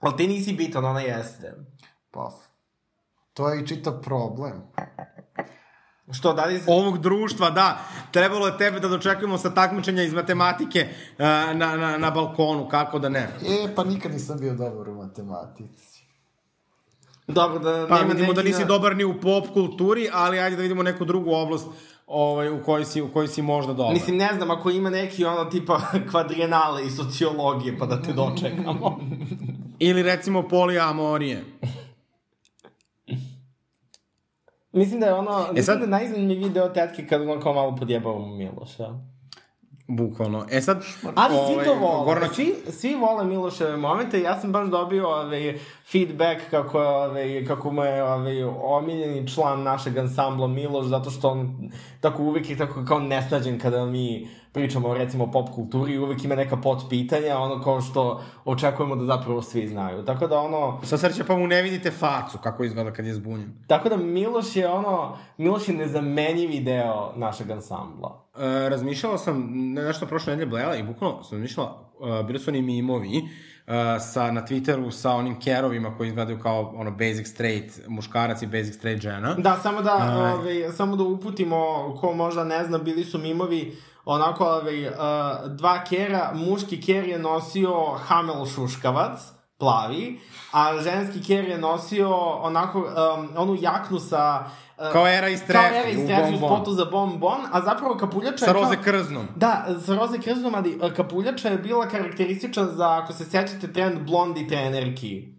[0.00, 1.54] Ali ti nisi bitan, ona jeste.
[2.10, 2.32] Pa,
[3.34, 4.52] to je i čitav problem.
[6.12, 6.60] Što, da li...
[6.66, 7.78] ovog društva, da,
[8.10, 11.18] trebalo je tebe da dočekujemo sa takmičenja iz matematike uh,
[11.56, 13.28] na, na, na balkonu, kako da ne.
[13.48, 15.96] E, pa nikad nisam bio dobar u matematici.
[17.28, 20.62] Dobro, da Pa vidimo da nisi na- dobar ni u pop kulturi, ali ajde da
[20.62, 21.66] vidimo neku drugu oblast
[22.06, 23.94] ovaj, u kojoj si, u kojoj si možda dobar.
[23.94, 25.80] Mislim, ne znam, ako ima neki ono tipa
[26.10, 29.00] kvadrijenale i sociologije, pa da te dočekamo.
[29.78, 31.44] Ili recimo poliamorije.
[34.76, 37.76] Mislim da je ono, mislim sad- da je najzanimljiviji deo tetke kada ono kao malo
[37.76, 38.94] podjebavamo Miloša.
[39.88, 40.46] Bukvalno.
[40.50, 40.82] E sad,
[41.14, 45.08] Ali svi ovaj, to vole, Gorana, svi, svi vole Miloševe momente, ja sam baš dobio
[45.08, 45.58] ovaj,
[45.92, 51.28] feedback kako, je, ovaj, kako mu je ovaj, omiljeni član našeg ansambla Miloš, zato što
[51.30, 51.70] on
[52.00, 56.24] tako uvek je tako kao nesnađen kada mi pričamo recimo o pop kulturi i uvek
[56.24, 60.04] ima neka pot pitanja, ono kao što očekujemo da zapravo svi znaju.
[60.04, 63.52] Tako da ono, Sa sreće pa mu ne vidite facu kako izgleda kad je zbunjen.
[63.66, 68.24] tako da Miloš je ono, Miloš je nezamenjivi deo našeg ansambla.
[68.38, 71.78] E, razmišljala sam, ne, nešto prošle nedelje blela i bukvalno sam razmišljala,
[72.20, 73.22] e, bili su oni mimovi e,
[74.00, 78.74] sa, na Twitteru sa onim kerovima koji izgledaju kao ono basic straight muškarac i basic
[78.74, 79.34] straight žena.
[79.34, 80.32] Da, samo da, Aj.
[80.32, 81.56] ovaj, samo da uputimo,
[82.00, 83.76] ko možda ne zna, bili su mimovi,
[84.06, 84.94] onako, ovaj, uh,
[85.48, 89.20] dva kera, muški ker je nosio hamel šuškavac,
[89.58, 90.20] plavi,
[90.52, 94.44] a ženski ker je nosio onako, um, onu jaknu sa...
[94.78, 97.96] Uh, Kao era iz Kao Trefi, era iz Trefi u spotu za bonbon, a zapravo
[97.96, 99.26] kapuljača Sa je kao- roze krznom.
[99.36, 104.00] Da, sa roze krznom, ali uh, kapuljača je bila karakteristična za, ako se sećate, trend
[104.00, 105.36] blondi trenerki.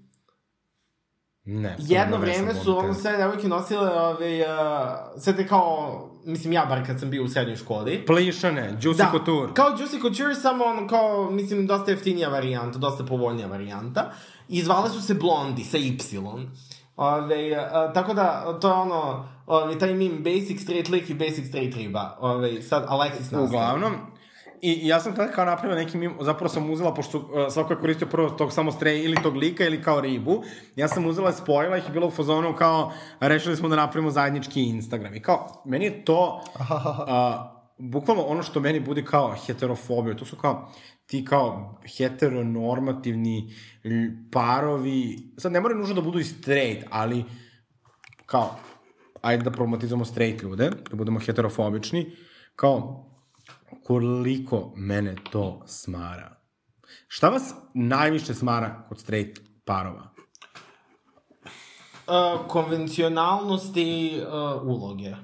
[1.44, 1.76] Ne.
[1.80, 6.86] Jedno vreme su ono sve devojke nosile ove, uh, sve te kao, mislim ja bar
[6.86, 8.06] kad sam bio u srednjoj školi.
[8.06, 9.54] Plišane, Juicy Da, Couture.
[9.54, 14.12] kao Juicy Couture, samo ono kao, mislim, dosta jeftinija varijanta, dosta povoljnija varijanta.
[14.50, 15.98] I zvale su se Blondi, sa Y.
[16.98, 21.48] Ove, uh, tako da, to je ono, ove, taj meme Basic Straight Lick i Basic
[21.48, 22.18] Straight Riba.
[22.20, 23.44] Ove, sad, Alexis nastavi.
[23.44, 23.94] Uglavnom,
[24.62, 27.80] I ja sam tada kao napravio neki mim, zapravo sam uzela, pošto uh, svako je
[27.80, 30.44] koristio prvo tog samo strej ili tog lika ili kao ribu,
[30.76, 34.64] ja sam uzela, spojila ih i bila u fazonu kao, rešili smo da napravimo zajednički
[34.64, 35.16] Instagram.
[35.16, 40.36] I kao, meni je to, uh, bukvalno ono što meni bude kao heterofobija, to su
[40.36, 40.72] kao
[41.06, 43.54] ti kao heteronormativni
[44.32, 47.24] parovi, sad ne moraju nužno da budu i straight, ali
[48.26, 48.56] kao,
[49.22, 52.12] ajde da problematizujemo straight ljude, da budemo heterofobični,
[52.56, 53.07] kao,
[53.84, 56.38] koliko mene to smara.
[57.08, 60.10] Šta vas najviše smara kod straight parova?
[62.08, 65.16] Uh, konvencionalnosti uh, uloge.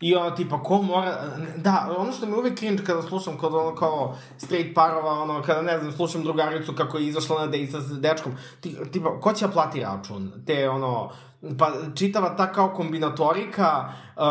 [0.00, 1.22] I ono, tipa, ko mora...
[1.56, 5.62] Da, ono što mi uvek cringe kada slušam kod ono kao straight parova, ono, kada,
[5.62, 9.46] ne znam, slušam drugaricu kako je izašla na dejt sa dečkom, ti, tipa, ko će
[9.46, 10.32] da plati račun?
[10.46, 11.10] Te, ono,
[11.58, 14.22] pa čitava ta kao kombinatorika, uh,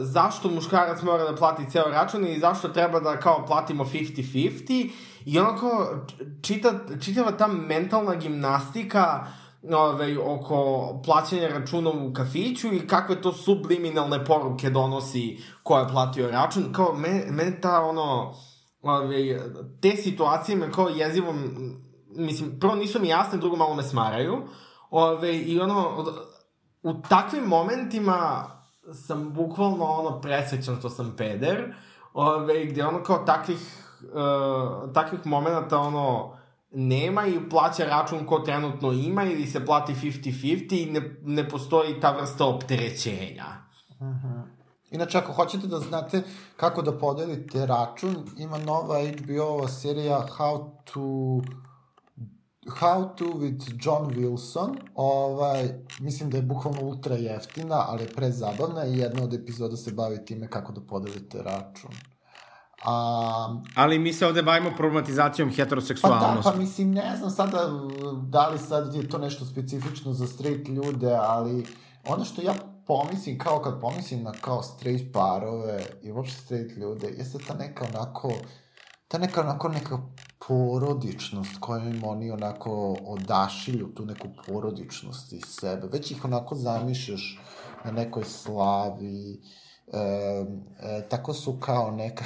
[0.00, 4.90] zašto muškarac mora da plati ceo račun i zašto treba da kao platimo 50-50
[5.24, 6.04] i ono kao
[6.42, 9.26] čita, čitava ta mentalna gimnastika
[9.72, 16.30] ovaj, oko plaćanja računa u kafiću i kakve to subliminalne poruke donosi ko je platio
[16.30, 16.72] račun.
[16.72, 18.34] Kao, me, mene ta, ono,
[18.82, 19.40] ovaj,
[19.82, 21.76] te situacije me kao jezivo, m,
[22.16, 24.42] mislim, prvo nisu mi jasne, drugo malo me smaraju.
[24.90, 26.04] Ove, I ono,
[26.82, 28.46] u takvim momentima
[28.92, 31.74] sam bukvalno ono presrećan što sam peder,
[32.12, 33.58] ove, gde ono kao takvih,
[34.02, 36.36] uh, takvih momenta ono,
[36.74, 42.00] nema i plaća račun ko trenutno ima ili se plati 50-50 i ne, ne postoji
[42.00, 43.44] ta vrsta opterećenja.
[44.90, 46.22] Inače, ako hoćete da znate
[46.56, 51.40] kako da podelite račun, ima nova HBO serija How to
[52.66, 54.76] How to with John Wilson.
[54.94, 55.68] Ovaj,
[56.00, 60.24] mislim da je bukvalno ultra jeftina, ali je prezabavna i jedna od epizoda se bavi
[60.24, 61.90] time kako da podelite račun.
[62.84, 66.50] A, Ali mi se ovde bavimo problematizacijom pa da, heteroseksualnosti.
[66.52, 67.70] pa mislim, ne znam sada
[68.22, 71.66] da li sad je to nešto specifično za straight ljude, ali
[72.06, 72.54] ono što ja
[72.86, 77.84] pomislim, kao kad pomislim na kao straight parove i uopšte straight ljude, jeste ta neka
[77.94, 78.32] onako,
[79.08, 79.98] ta neka onako neka
[80.48, 85.88] porodičnost kojom oni onako odašilju tu neku porodičnost iz sebe.
[85.92, 87.40] Već ih onako zamišljaš
[87.84, 89.40] na nekoj slavi,
[89.92, 89.98] e,
[90.82, 92.24] e, tako su kao neka...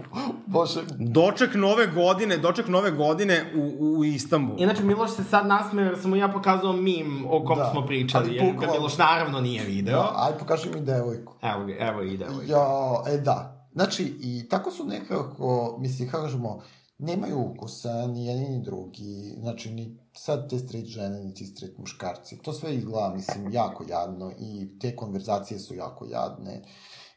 [0.46, 4.58] Bože, Doček nove godine, doček nove godine u, u Istanbulu.
[4.60, 7.86] Inače, Miloš se sad nasmeo jer sam mu ja pokazao mim o kom Da, smo
[7.86, 9.98] pričali, ali jer ga Miloš naravno nije video.
[9.98, 11.34] da, aj pokaži mi devojku.
[11.42, 12.26] Evo, evo i ide.
[12.46, 13.68] Ja, e da.
[13.72, 16.62] Znači, i tako su nekako, mislim, kako kažemo,
[16.98, 21.78] nemaju ukusa, ni jedni ni drugi, znači ni sad te straight žene, ni ti straight
[21.78, 22.38] muškarci.
[22.38, 26.62] To sve izgleda, mislim, jako jadno i te konverzacije su jako jadne.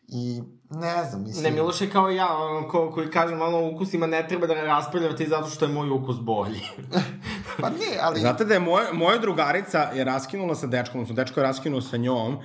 [0.08, 1.44] I ne znam, mislim...
[1.44, 5.28] Ne, Miloš je kao ja, ono, ko, koji kažem, ono, ukusima ne treba da raspravljati
[5.28, 6.62] zato što je moj ukus bolji.
[7.62, 8.20] pa ne, ali...
[8.20, 11.98] Znate da je moja, moja drugarica je raskinula sa dečkom, odnosno dečko je raskinuo sa
[11.98, 12.40] njom, uh,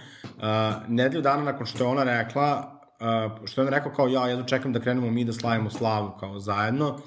[0.89, 4.45] nedelju dana nakon što je ona rekla, uh, što je ona rekao kao ja, jedno
[4.45, 6.99] čekam da krenemo mi da slavimo slavu kao zajedno,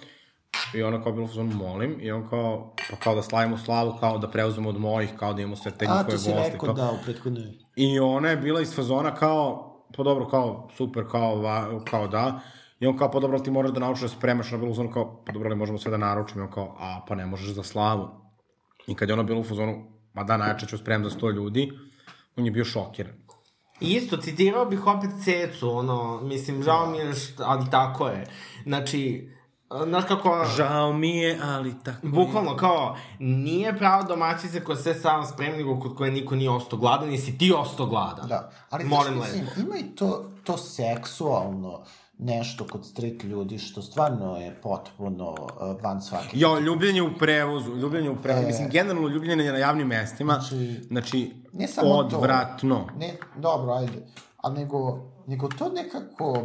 [0.73, 4.17] I ona kao bilo fazonu molim i on kao, pa kao da slavimo slavu, kao
[4.17, 6.31] da preuzmemo od mojih, kao da imamo sve te njihove goste.
[6.31, 6.73] A, to si rekao, kao...
[6.73, 7.53] da, u prethodnoj.
[7.75, 12.39] I ona je bila iz fazona kao, pa dobro, kao, super, kao, va, kao da.
[12.79, 15.23] I on kao, pa dobro, ti moraš da naučiš da spremaš na bilo fazonu, kao,
[15.25, 16.41] pa dobro, ali možemo sve da naručimo.
[16.41, 18.09] I on kao, a, pa ne možeš za slavu.
[18.87, 19.83] I kad je ona bila u fazonu,
[20.13, 21.71] ma da, najče ću spremam za sto ljudi,
[22.35, 23.13] on je bio šokiran.
[23.79, 28.25] Isto, citirao bih opet Cecu, ono, mislim, žao mi je, ali tako je.
[28.63, 29.29] Znači,
[29.83, 30.45] Znaš kako...
[30.57, 32.57] Žao mi je, ali tako Bukvalno, je.
[32.57, 37.37] kao, nije pravo domaćice koja sve sam spremni, kod koje niko nije ostao gladan, nisi
[37.37, 38.27] ti ostao gladan.
[38.27, 41.83] Da, ali Molim znaš, mislim, ima i to, to seksualno
[42.17, 46.29] nešto kod straight ljudi što stvarno je potpuno uh, van svake.
[46.33, 50.79] Jo, ljubljenje u prevozu, ljubljenje u prevozu, e, mislim, generalno ljubljenje na javnim mestima, znači,
[50.87, 52.75] znači ne samo odvratno.
[52.75, 54.05] To, ne, dobro, ajde,
[54.37, 56.43] a nego, nego to nekako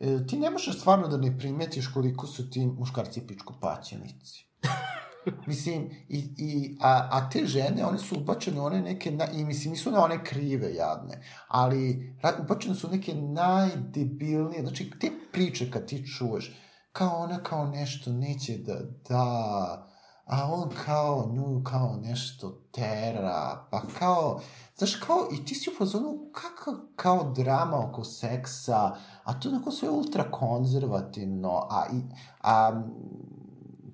[0.00, 4.46] e, ti ne možeš stvarno da ne primetiš koliko su ti muškarci pičko paćenici.
[5.46, 9.72] mislim, i, i, a, a te žene, one su ubačene one neke, na, i mislim,
[9.72, 16.06] nisu na one krive jadne, ali ubačene su neke najdebilnije, znači, te priče kad ti
[16.06, 16.56] čuješ,
[16.92, 19.95] kao ona kao nešto neće da da,
[20.26, 24.40] a on kao nju kao nešto tera, pa kao,
[24.76, 29.54] znaš, kao, i ti si u fazonu, kako, kao drama oko seksa, a to je
[29.54, 32.00] neko sve ultra konzervativno, a, i,
[32.42, 32.82] a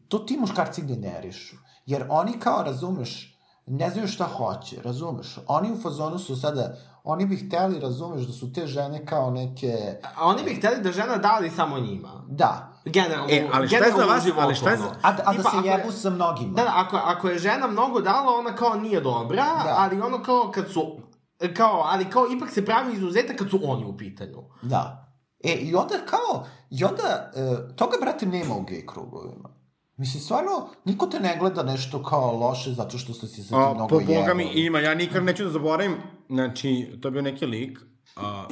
[0.09, 1.57] to ti muškarci generišu.
[1.87, 5.39] Jer oni kao, razumeš, ne znaju šta hoće, razumeš?
[5.47, 10.01] Oni u fazonu su sada, oni bi hteli, razumeš, da su te žene kao neke...
[10.17, 12.25] A oni bi hteli da žena dali samo njima.
[12.29, 12.72] Da.
[12.85, 14.85] Generalno, e, ali šta je za vas, ali šta je za...
[15.03, 16.53] A, a da se jebu sa mnogima.
[16.53, 19.75] Da, da, ako, ako je žena mnogo dala, ona kao nije dobra, da.
[19.79, 21.01] ali ono kao kad su
[21.57, 24.43] kao, ali kao ipak se pravi izuzetak kad su oni u pitanju.
[24.63, 25.09] Da.
[25.45, 29.49] E, i onda kao, i onda, e, toga, brate, nema u gej krugovima.
[29.97, 33.75] Mislim, stvarno, niko te ne gleda nešto kao loše zato što ste si sa ti
[33.75, 34.17] mnogo jebali.
[34.17, 35.97] Po Boga mi ima, ja nikad neću da zaboravim,
[36.29, 37.79] znači, to je bio neki lik,
[38.17, 38.47] a,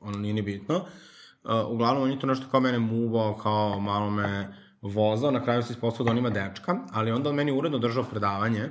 [0.00, 0.80] ono nije ni bitno,
[1.44, 5.62] a, uglavnom on je to nešto kao mene muvao, kao malo me vozao, na kraju
[5.62, 8.70] se ispostavio da on ima dečka, ali onda on meni uredno držao predavanje,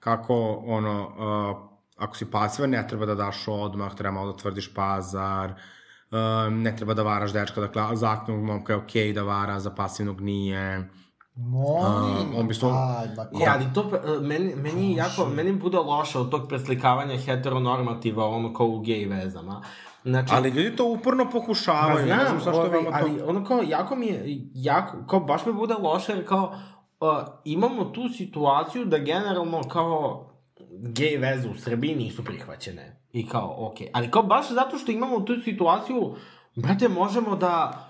[0.00, 4.74] kako, ono, a, ako si pasivan, ne treba da daš odmah, treba malo da tvrdiš
[4.74, 9.22] pazar, um, ne treba da varaš dečka, dakle, za aktivnog momka je okej okay da
[9.22, 10.88] vara, za pasivnog nije,
[11.36, 12.68] Molim, on bi sto...
[12.98, 13.14] ajde,
[13.44, 13.90] Ja, ali to,
[14.20, 19.62] meni, meni, jako, meni bude loše od tog preslikavanja heteronormativa, ono kao u gej vezama.
[20.04, 22.06] Znači, ali ljudi to uporno pokušavaju.
[22.06, 22.90] znam, ne znam ovaj, to...
[22.92, 24.22] ali ono kao, jako mi je,
[24.54, 26.54] jako, kao baš mi bude loše, jer kao,
[27.00, 27.08] uh,
[27.44, 30.26] imamo tu situaciju da generalno kao
[30.70, 33.00] gej veze u Srbiji nisu prihvaćene.
[33.12, 33.86] I kao, okej.
[33.86, 33.90] Okay.
[33.94, 36.14] Ali kao baš zato što imamo tu situaciju,
[36.54, 37.86] brate, možemo da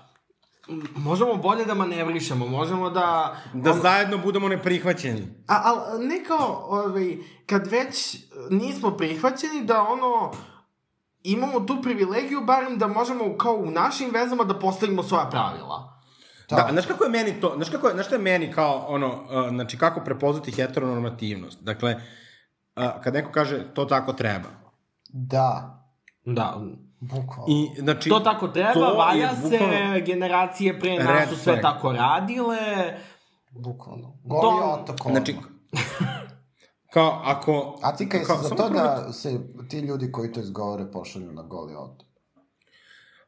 [0.95, 3.35] možemo bolje da manevrišemo, možemo da...
[3.53, 3.79] Da on...
[3.81, 5.27] zajedno budemo neprihvaćeni.
[5.47, 8.17] A, a ne kao, ovaj, kad već
[8.49, 10.31] nismo prihvaćeni, da ono,
[11.23, 16.01] imamo tu privilegiju, barem da možemo kao u našim vezama da postavimo svoja pravila.
[16.49, 18.85] Da, da znaš kako je meni to, znaš kako je, znaš što je meni kao
[18.87, 21.63] ono, uh, znači kako prepoznati heteronormativnost.
[21.63, 21.95] Dakle,
[22.75, 24.49] uh, kad neko kaže to tako treba.
[25.09, 25.77] Da.
[26.25, 26.57] Da,
[27.01, 27.45] Bukvalno.
[27.47, 29.57] I, znači, to tako treba, to valja bukvalno...
[29.93, 32.57] se, generacije pre nas su sve tako radile.
[33.51, 34.17] Bukvalno.
[34.23, 34.77] Goli to...
[34.81, 35.11] otok.
[35.11, 35.35] Znači,
[36.93, 37.79] kao ako...
[37.81, 39.39] A ti kaj za to da se
[39.69, 42.07] ti ljudi koji to izgovore pošalju na goli otok?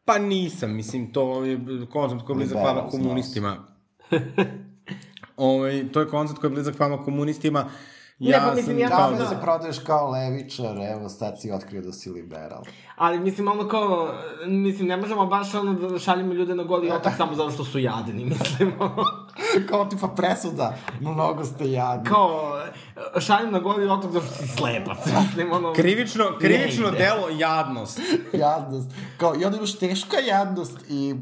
[0.06, 1.60] Pa nisam, mislim, to je
[1.94, 3.58] koncept koji je blizak vama komunistima.
[5.38, 7.66] Ove, ovaj, to je koncept koji je blizak vama komunistima.
[8.20, 11.82] Ja ne, pa mislim, ja kao da se prodaješ kao levičar, evo sad si otkrio
[11.82, 12.64] da si liberal.
[12.96, 14.14] Ali mislim, ono kao,
[14.48, 17.80] mislim, ne možemo baš ono da šaljemo ljude na goli otak samo zato što su
[17.80, 18.74] jadni, mislim.
[19.70, 22.10] kao tipa presuda, mnogo ste jadni.
[22.10, 22.60] Kao,
[23.20, 25.74] šaljem na goli otak zato što si slepac, mislim, ono...
[25.74, 28.00] Krivično, krivično delo jadnost.
[28.34, 28.92] jadnost.
[29.18, 31.16] Kao, i onda imaš teška jadnost i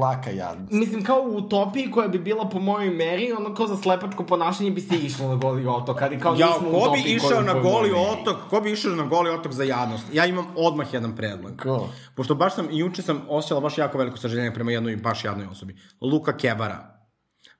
[0.00, 0.72] laka jadnost.
[0.72, 4.70] Mislim, kao u utopiji koja bi bila po mojoj meri, ono kao za slepačko ponašanje
[4.70, 8.36] bi se išlo na goli otok, ali kao ja, ko bi išao na goli otok,
[8.50, 10.04] ko bi išao na goli otok za jadnost?
[10.12, 11.52] Ja imam odmah jedan predlog.
[11.62, 11.88] Ko?
[12.14, 15.46] Pošto baš sam, i juče sam osjećala baš jako veliko sažaljenje prema jednoj baš jadnoj
[15.46, 15.76] osobi.
[16.00, 16.95] Luka Kebara.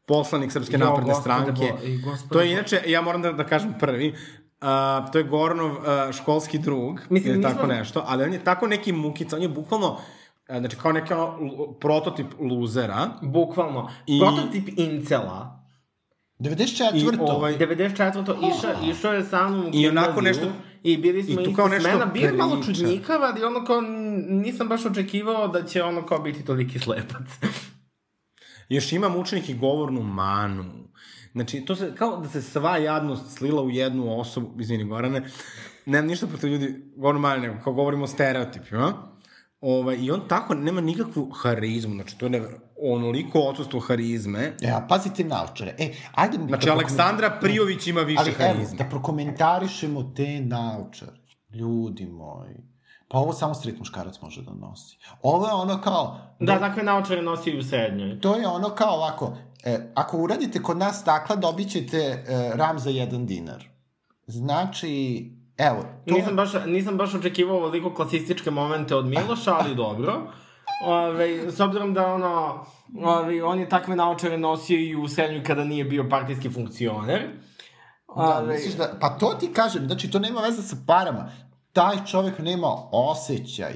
[0.07, 1.53] Poslanik Srpske napredne stranke.
[1.53, 4.15] bo- To je inače, ja moram da, da kažem prvi,
[4.59, 4.69] Uh,
[5.13, 5.77] to je Goranov uh,
[6.13, 9.49] školski drug, Mislim, ili tako smo- nešto, ali on je tako neki mukica, on je
[9.51, 9.99] bukvalno, uh,
[10.59, 11.39] znači kao neki ono,
[11.73, 13.09] prototip luzera.
[13.23, 13.91] Bukvalno.
[14.07, 15.65] I- Prototip incela.
[16.39, 16.97] 94.
[16.97, 18.35] I ovaj- 94.
[18.49, 20.47] išao, išao je sa mnom u I onako nešto-
[20.83, 22.07] I bili smo i tu kao nešto smena.
[22.07, 23.81] Bio je malo čudnjikav, ali ono kao
[24.29, 27.23] nisam baš očekivao da će ono kao biti toliki slepac.
[28.69, 30.65] Još imam učenik i govornu manu.
[31.33, 35.23] Znači, to se, kao da se sva jadnost slila u jednu osobu, izvini Gorane,
[35.87, 38.93] nemam ništa protiv ljudi, govornu manu, nego kao govorimo o stereotipima.
[39.61, 42.43] Ovaj, I on tako nema nikakvu harizmu, znači to je ne,
[42.83, 44.53] onoliko odsustvo harizme.
[44.63, 45.75] E, a pazite naučare.
[45.79, 46.39] E, ajde...
[46.49, 48.79] Znači, da Aleksandra Prijović ima više Ali evo, harizme.
[48.79, 51.17] da prokomentarišemo te naučare.
[51.55, 52.76] Ljudi moji.
[53.09, 54.99] Pa ovo samo strit muškarac može da nosi.
[55.23, 56.19] Ovo je ono kao...
[56.41, 58.21] Da, takve naočare nosi i u srednjoj.
[58.21, 62.23] To je ono kao ovako, e, ako uradite kod nas stakla, dobit ćete e,
[62.55, 63.65] ram za jedan dinar.
[64.27, 65.23] Znači,
[65.59, 66.15] evo, to...
[66.15, 70.33] Nisam baš, nisam baš očekivao ovoliko klasističke momente od Miloša, ali dobro.
[70.85, 72.65] Ove, s obzirom da ono,
[73.05, 77.23] ove, on je takve naočare nosio i u srednjoj kada nije bio partijski funkcioner.
[78.17, 81.31] Da, misliš da, pa to ti kažem, znači to nema veze sa parama.
[81.77, 83.73] Taj čovek nema osjećaj.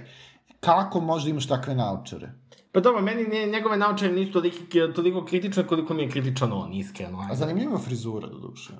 [0.61, 2.33] Kako možda imaš takve naučare?
[2.73, 4.57] Pa dobro, meni nije, njegove naočare nisu toliko,
[4.95, 7.19] toliko kritične koliko mi je kritičan on, iskreno.
[7.19, 7.37] A ajde.
[7.37, 8.73] zanimljiva frizura, do duše.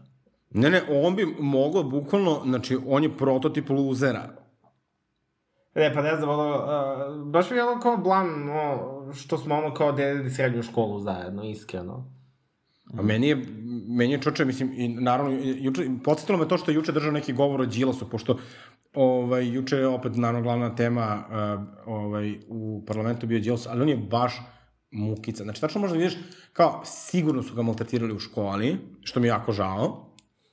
[0.51, 4.29] Ne, ne, on bi mogao bukvalno, znači, on je prototip luzera.
[5.75, 9.55] Ne, pa ne znam, ono, uh, baš mi je ono kao blam, no, što smo
[9.55, 12.20] ono kao delili srednju školu zajedno, iskreno.
[12.99, 13.37] A meni je,
[13.89, 17.33] meni je čoče, mislim, i naravno, juče, podsjetilo me to što je juče držao neki
[17.33, 18.39] govor o Đilasu, pošto
[18.95, 23.89] ovaj, juče je opet, naravno, glavna tema uh, ovaj, u parlamentu bio Đilas, ali on
[23.89, 24.41] je baš
[24.91, 25.43] mukica.
[25.45, 26.17] Znači, tačno možda vidiš,
[26.53, 30.07] kao, sigurno su ga maltretirali u školi, što mi je jako žao.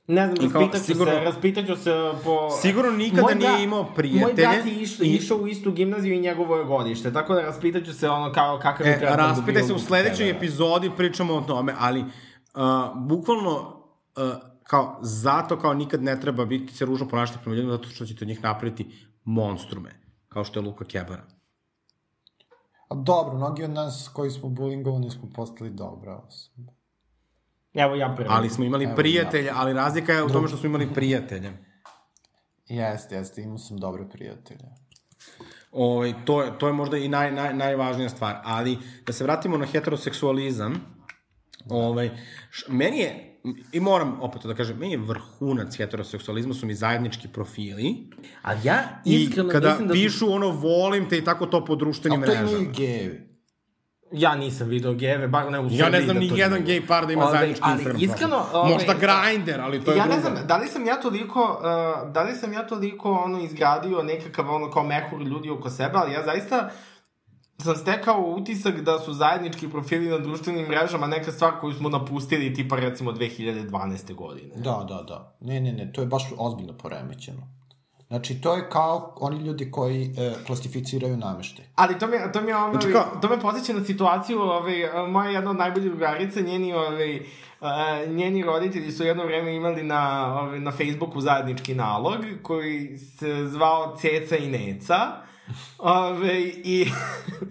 [0.06, 1.90] Ne znam, kao, raspitaću sigurno- se, raspitaću se
[2.24, 2.50] po...
[2.52, 4.24] Sigurno nikada Moj nije imao prijatelje.
[4.24, 7.42] Moj brat je išao, i- išao u istu gimnaziju i njegovo je godište, tako da
[7.42, 11.40] raspitaću se ono kao kakav je E, tretman raspitaj se u sledećoj epizodi, pričamo o
[11.40, 12.04] tome, ali
[12.54, 12.62] uh,
[12.96, 13.82] bukvalno
[14.16, 14.22] uh,
[14.62, 18.24] kao zato kao nikad ne treba biti se ružno ponašati prema ljudima zato što ćete
[18.24, 19.90] od njih napraviti monstrume,
[20.28, 21.22] kao što je Luka Kebara.
[22.88, 26.72] A dobro, mnogi od nas koji smo bulingovani smo postali dobra osoba.
[27.74, 28.28] Evo ja prvi.
[28.32, 31.52] Ali smo imali Evo, prijatelje, ali razlika je u tome što smo imali prijatelje.
[32.66, 34.64] Jeste, jeste, imao sam dobre prijatelje.
[35.72, 38.40] Ovaj, to, je, to je možda i naj, naj, najvažnija stvar.
[38.44, 40.97] Ali da se vratimo na heteroseksualizam,
[41.70, 42.10] ovaj,
[42.50, 43.40] š, meni je,
[43.72, 48.10] i moram opet to da kažem, meni je vrhunac heteroseksualizma su mi zajednički profili.
[48.42, 49.94] Ali ja I iskreno kada mislim da...
[49.94, 52.50] pišu ono volim te i tako to po društvenim A to mrežama.
[52.50, 53.28] imaju gejevi.
[54.12, 55.78] Ja nisam video gejeve, bar ne u Srbiji.
[55.78, 58.44] Ja ne znam da ni jedan gej par da ima Ovaj, zajednički ali Instagram iskreno,
[58.52, 60.16] ovaj, Možda Grindr, ali to je ja drugo.
[60.16, 64.02] ne znam, da li sam ja toliko, uh, da li sam ja toliko ono izgradio
[64.02, 66.70] nekakav ono kao mehur ljudi oko sebe, ali ja zaista
[67.62, 72.54] sam stekao utisak da su zajednički profili na društvenim mrežama neka stvar koju smo napustili
[72.54, 74.14] tipa recimo 2012.
[74.14, 74.54] godine.
[74.56, 75.36] Da, da, da.
[75.40, 77.42] Ne, ne, ne, to je baš ozbiljno poremećeno.
[78.08, 81.64] Znači, to je kao oni ljudi koji e, klasificiraju nameštaj.
[81.74, 84.74] Ali to mi, to mi ono, Znači kao- to me podsjeća na situaciju, ovaj,
[85.08, 87.68] moja jedna od najboljih drugarica, njeni, ovaj, uh,
[88.14, 93.96] njeni roditelji su jedno vreme imali na, ovaj, na Facebooku zajednički nalog koji se zvao
[93.96, 95.28] Ceca i Neca.
[95.78, 96.90] Ove, I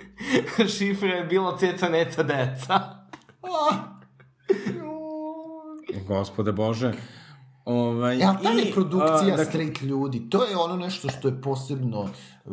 [0.78, 2.80] šifra je bilo Ceca, Neca, Deca.
[6.08, 6.93] Gospode Bože.
[7.66, 11.28] Ovaj, E, ali ta i, reprodukcija a, dakle, straight ljudi, to je ono nešto što
[11.28, 12.10] je posebno
[12.45, 12.50] e,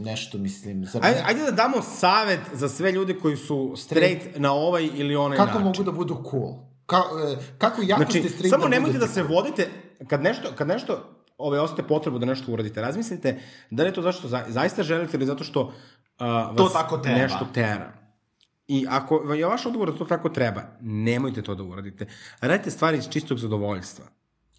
[0.00, 4.52] nešto, mislim, za Ajde, ajde da damo savet za sve ljude koji su straight na
[4.52, 5.64] ovaj ili onaj kako način.
[5.64, 6.54] mogu da budu cool?
[6.86, 9.68] Ka, e, kako jako ste Znači, straight samo da nemojte da se vodite,
[10.08, 14.02] kad nešto, kad nešto ove, osete potrebu da nešto uradite, razmislite da li je to
[14.02, 15.72] zato što za, zaista želite ili zato što uh,
[16.18, 17.16] vas To tako tera.
[17.16, 17.92] nešto tera.
[18.68, 22.06] I ako je vaš odgovor da to tako treba, nemojte to da uradite.
[22.40, 24.04] Radite stvari iz čistog zadovoljstva.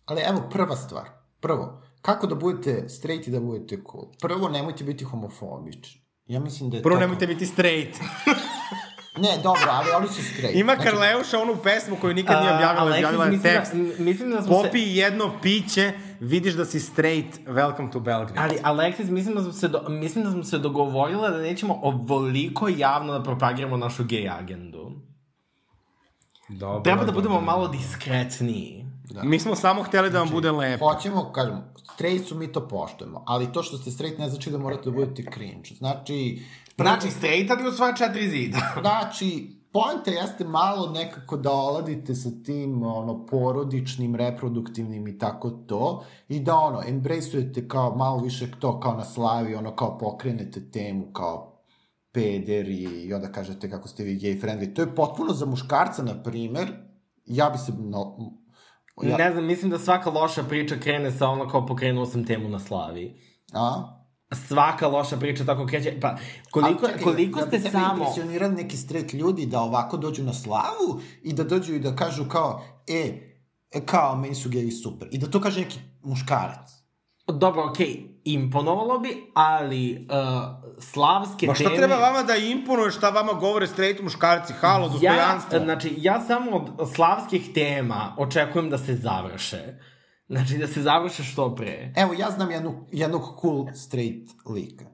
[0.05, 1.05] Ali evo, prva stvar.
[1.39, 4.05] Prvo, kako da budete straight i da budete cool?
[4.19, 6.01] Prvo, nemojte biti homofobični.
[6.25, 6.99] Ja mislim da je Prvo to...
[6.99, 7.99] nemojte biti straight.
[9.17, 10.55] Ne, dobro, ali oni su straight.
[10.55, 13.73] Ima Znači, Karleuša onu pesmu koju nikad nije objavila, objavila je mislim da- tekst.
[13.73, 18.33] m- mislim da smo se- Popi jedno piće, vidiš da si straight, welcome to Belgrade.
[18.37, 22.67] Ali, Aleksis, mislim da smo se, do, mislim da smo se dogovorila da nećemo ovoliko
[22.69, 24.91] javno da propagiramo našu gej agendu.
[26.49, 27.21] Dobro, Treba da dobro.
[27.21, 28.85] budemo malo diskretniji.
[29.05, 29.23] Da.
[29.23, 30.85] Mi smo samo hteli da vam Znači, bude lepo.
[30.87, 34.57] Hoćemo, kažemo, straight su mi to poštujemo, ali to što ste straight ne znači da
[34.57, 35.69] morate da budete cringe.
[35.71, 36.41] Znači,
[36.77, 38.57] prvo- Znači, straight, ali u sva četiri zida.
[38.81, 46.05] Znači, poenta jeste malo nekako da oladite sa tim ono, porodičnim, reproduktivnim i tako to,
[46.27, 51.11] i da ono, embraceujete kao malo više to kao na slavi, ono kao pokrenete temu
[51.13, 51.53] kao
[52.11, 54.75] peder i, i onda kažete kako ste vi gay friendly.
[54.75, 56.73] To je potpuno za muškarca, na primer,
[57.25, 57.71] ja bi se...
[57.79, 58.17] No,
[59.01, 59.17] ja...
[59.17, 62.59] Ne znam, mislim da svaka loša priča krene sa ono kao pokrenuo sam temu na
[62.59, 63.21] slavi.
[63.53, 63.99] A?
[64.35, 65.99] Svaka loša priča tako kreće.
[66.01, 66.15] Pa,
[66.51, 67.93] koliko, čekaj, koliko ste ja samo...
[67.93, 72.25] impresionirali neki straight ljudi da ovako dođu na slavu i da dođu i da kažu
[72.25, 73.33] kao, e,
[73.71, 75.07] e kao, meni su geji super.
[75.11, 76.83] I da to kaže neki muškarac.
[77.27, 81.77] Dobro, okej, okay, imponovalo bi, ali uh, slavske Ma šta teme...
[81.77, 84.53] treba vama da imponuje šta vama govore straight muškarci?
[84.53, 85.57] Halo, dostojanstvo.
[85.57, 89.79] Ja, znači, ja samo od slavskih tema očekujem da se završe.
[90.33, 91.93] Znači, da se završe što pre.
[91.95, 94.85] Evo, ja znam jednu, jednog cool straight lika.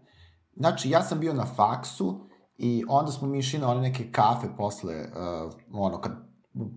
[0.56, 4.48] Znači, ja sam bio na faksu i onda smo mi išli na one neke kafe
[4.58, 6.12] posle, uh, ono, kad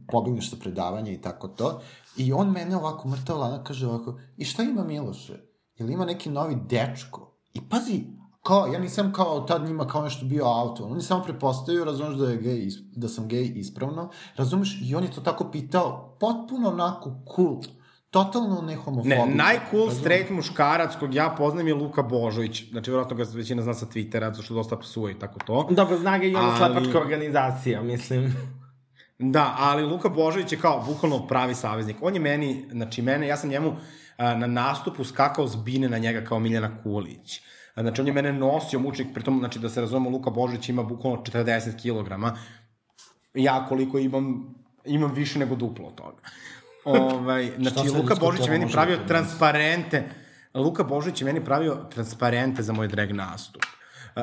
[0.09, 1.81] pobigneš sa predavanja i tako to.
[2.17, 5.39] I on mene ovako mrtav lana kaže ovako, i šta ima Miloše?
[5.79, 7.39] Jel ima neki novi dečko?
[7.55, 8.05] I pazi,
[8.43, 12.17] kao, ja nisam kao tad njima kao nešto bio auto, on je samo prepostavio, razumeš
[12.17, 16.69] da, je gej, da sam gej ispravno, razumeš, i on je to tako pitao, potpuno
[16.69, 17.61] onako cool
[18.13, 19.27] totalno ne homofobično.
[19.27, 22.71] Ne, najcool straight muškarac kog ja poznam je Luka Božović.
[22.71, 25.69] Znači, vjerojatno ga većina zna sa Twittera, zato što dosta psuje i tako to.
[25.71, 26.57] Dobro, zna ga i ona ali...
[26.57, 28.33] slepačka organizacija, mislim.
[29.19, 31.97] Da, ali Luka Božović je kao bukvalno pravi saveznik.
[32.01, 33.77] On je meni, znači mene, ja sam njemu
[34.17, 37.41] a, na nastupu skakao zbine na njega kao Miljana Kulić.
[37.77, 41.23] Znači, on je mene nosio mučnik, pritom, znači, da se razumemo, Luka Božović ima bukvalno
[41.23, 42.37] 40 kg.
[43.35, 44.55] Ja koliko imam,
[44.85, 46.23] imam više nego duplo od toga.
[46.85, 50.05] Ovaj, znači, Luka Božić je meni pravio da transparente.
[50.55, 53.63] Luka Božić je meni pravio transparente za moj drag nastup.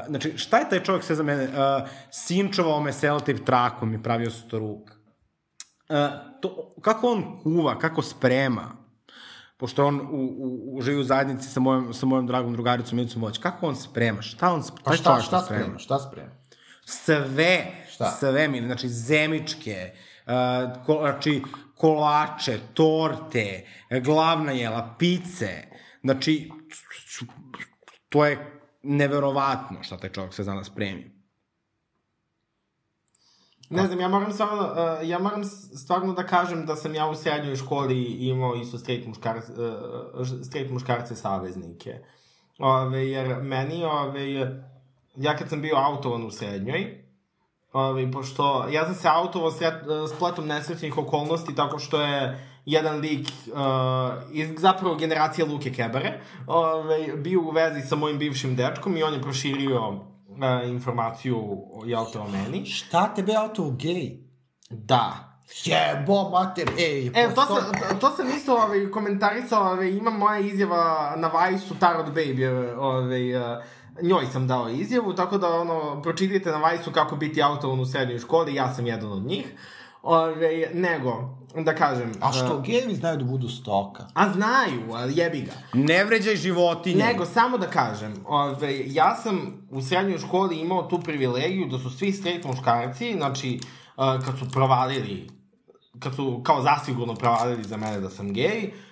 [0.07, 1.43] Znači, šta je taj čovjek sve za mene?
[1.43, 4.91] Uh, sinčovao me selotip trakom i pravio struk.
[5.89, 5.95] Uh,
[6.41, 8.71] to, kako on kuva, kako sprema,
[9.57, 13.21] pošto on u, u, u živi u zajednici sa mojom, sa mojom dragom drugaricom Milicom
[13.21, 14.21] Voć, kako on sprema?
[14.21, 14.83] Šta on sprema?
[14.85, 15.79] Pa šta, šta sprema?
[15.79, 16.31] Šta sprema?
[16.85, 18.11] Sve, šta?
[18.11, 19.99] sve mi, znači zemičke, uh,
[20.85, 21.43] ko, znači
[21.75, 23.67] kolače, torte,
[24.03, 25.63] glavna jela, pice.
[26.03, 26.51] Znači,
[28.09, 31.19] to je neverovatno šta taj čovjek se zna da spremi.
[33.69, 37.15] Ne znam, ja moram stvarno, uh, ja moram stvarno da kažem da sam ja u
[37.15, 41.99] srednjoj školi imao isto straight, muškarce, uh, straight muškarce saveznike.
[42.59, 44.61] Ove, jer meni, ove,
[45.15, 47.08] ja kad sam bio autovan u srednjoj,
[47.73, 49.51] Ovi, pošto ja sam se autovo
[50.15, 53.59] spletom nesrećnih okolnosti tako što je jedan lik uh,
[54.31, 59.13] iz zapravo generacije Luke Kebare ovaj, bio u vezi sa mojim bivšim dečkom i on
[59.13, 59.99] je proširio uh,
[60.65, 62.65] informaciju jel te o meni.
[62.65, 64.17] Šta tebe auto gej?
[64.69, 65.29] Da.
[65.65, 67.07] Jebo, mater, ej.
[67.07, 72.07] E, to, sam, to sam isto ovaj, komentarisao, ovaj, ima moja izjava na Vajsu Tarot
[72.07, 73.63] Baby, ovaj, uh,
[74.01, 78.19] njoj sam dao izjavu, tako da ono, pročitajte na Vajsu kako biti autovan u srednjoj
[78.19, 79.45] školi, ja sam jedan od njih.
[80.03, 82.11] Ove, nego, da kažem...
[82.21, 84.07] A što, uh, gejevi znaju da budu stoka?
[84.13, 85.51] A znaju, ali jebi ga.
[85.73, 87.05] Ne vređaj životinje.
[87.05, 91.89] Nego, samo da kažem, ove, ja sam u srednjoj školi imao tu privilegiju da su
[91.89, 93.59] svi straight muškarci, znači,
[93.97, 95.27] uh, kad su provalili,
[95.99, 98.88] kad su kao zasigurno provalili za mene da sam gej, uh,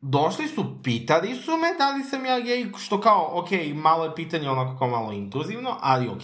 [0.00, 4.14] došli su, pitali su me da li sam ja gej, što kao, ok, malo je
[4.14, 6.22] pitanje onako kao malo intruzivno, ali ok.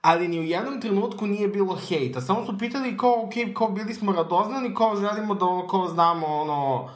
[0.00, 2.20] Ali ni u jednom trenutku nije bilo hejta.
[2.20, 6.26] Samo su pitali kao, ok, kao bili smo radoznani, kao želimo da ono, kao znamo
[6.26, 6.88] ono,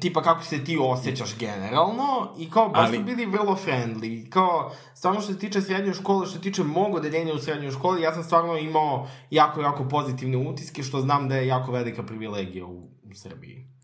[0.00, 2.96] tipa kako se ti osjećaš generalno i kao baš Ali...
[2.96, 4.30] su bili vrlo friendly.
[4.30, 8.02] Kao, stvarno što se tiče srednje škole, što se tiče mog odeljenja u srednjoj školi,
[8.02, 12.66] ja sam stvarno imao jako, jako pozitivne utiske, što znam da je jako velika privilegija
[12.66, 12.78] u,
[13.10, 13.75] u Srbiji.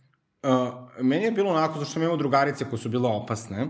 [0.42, 0.50] Uh,
[1.00, 3.68] meni je bilo onako, zašto sam imao drugarice koje su bile opasne,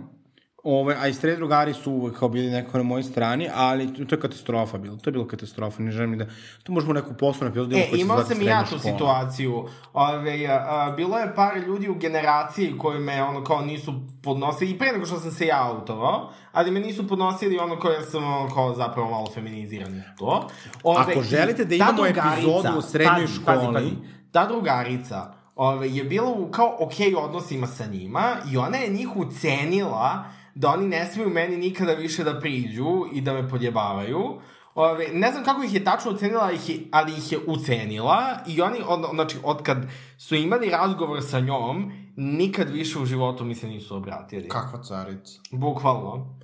[0.64, 4.14] Ove, a i sred drugari su uvek kao bili neko na mojoj strani, ali to
[4.14, 4.96] je katastrofa bilo.
[4.96, 6.26] To je bilo katastrofa, ne želim da...
[6.62, 9.68] To možemo neku poslovnu epizodu e, imao sam i ja tu situaciju.
[9.92, 14.70] Ove, a, a, bilo je par ljudi u generaciji koji me ono kao nisu podnosili,
[14.70, 18.24] i pre nego što sam se ja autovao, ali me nisu podnosili ono koje sam
[18.24, 20.48] ono kao zapravo malo feminiziran to.
[20.82, 23.56] Ove, Ako želite da imamo epizodu u srednjoj pazi, školi...
[23.56, 23.90] Pazi, pazi,
[24.32, 28.92] ta drugarica ove, je bila u kao okej okay odnosima sa njima i ona je
[28.92, 30.24] njih ucenila
[30.54, 34.40] da oni ne smiju meni nikada više da priđu i da me podjebavaju.
[34.74, 38.60] Ove, ne znam kako ih je tačno ucenila, ih je, ali ih je ucenila i
[38.60, 39.78] oni, od, znači, od kad
[40.18, 44.48] su imali razgovor sa njom, nikad više u životu mi se nisu obratili.
[44.48, 45.40] Kakva carica.
[45.50, 46.38] Bukvalno.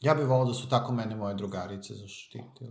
[0.00, 2.70] Ja bih volao da su tako mene moje drugarice zaštitili.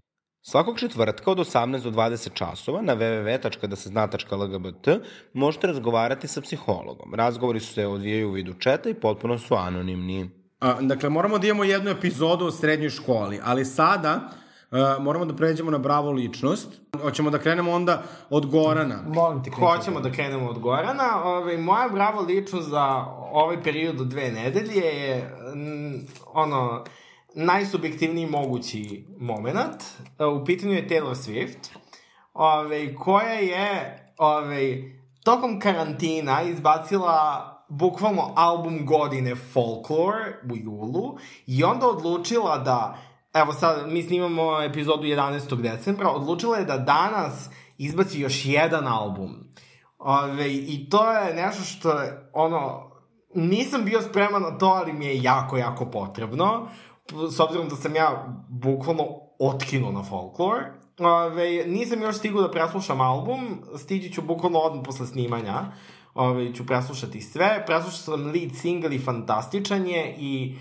[0.50, 4.88] Svakog četvrtka od 18 do 20 časova na www.dasezna.lgbt
[5.34, 7.14] možete razgovarati sa psihologom.
[7.14, 10.30] Razgovori su se odvijaju u vidu četa i potpuno su anonimni.
[10.60, 14.20] A, dakle, moramo da imamo jednu epizodu o srednjoj školi, ali sada
[14.72, 16.68] uh, moramo da pređemo na bravo ličnost.
[17.02, 19.04] Hoćemo da krenemo onda od Gorana.
[19.08, 19.52] Molim te.
[19.52, 21.24] Hoćemo da krenemo od Gorana.
[21.24, 22.86] Ove, moja bravo ličnost za
[23.32, 26.84] ovaj period od dve nedelje je mm, ono,
[27.38, 29.84] najsubjektivniji mogući moment.
[30.42, 31.78] U pitanju je Taylor Swift,
[32.34, 34.78] ove, koja je ove,
[35.24, 41.18] tokom karantina izbacila bukvalno album godine Folklore u julu
[41.48, 42.98] i onda odlučila da,
[43.34, 45.62] evo sad mi snimamo epizodu 11.
[45.62, 49.30] decembra, odlučila je da danas izbaci još jedan album.
[50.00, 52.00] Ove, I to je nešto što
[52.34, 52.92] ono,
[53.36, 56.68] nisam bio spreman na to, ali mi je jako, jako potrebno
[57.32, 59.04] s obzirom da sam ja bukvalno
[59.40, 60.64] otkinuo na folklor,
[61.00, 65.72] ove, nisam još stigao da preslušam album, stići ću bukvalno odmah posle snimanja,
[66.14, 70.56] ove, ću preslušati sve, preslušao sam lead single i fantastičan je i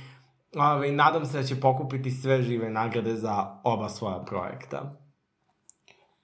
[0.57, 4.97] ove, nadam se da će pokupiti sve žive nagrade za oba svoja projekta.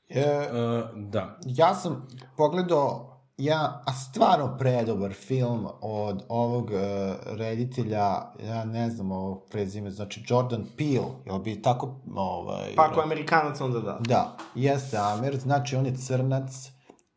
[0.08, 1.38] E, Uh, da.
[1.44, 6.78] ja sam pogledao ja, a stvarno predobar film od ovog uh,
[7.26, 8.06] reditelja,
[8.46, 12.74] ja ne znam ovog prezime, znači Jordan Peele, jel bi tako, ovaj...
[12.76, 13.98] Pa ako je Amerikanac, onda da.
[14.00, 16.70] Da, jeste Amer, znači on je crnac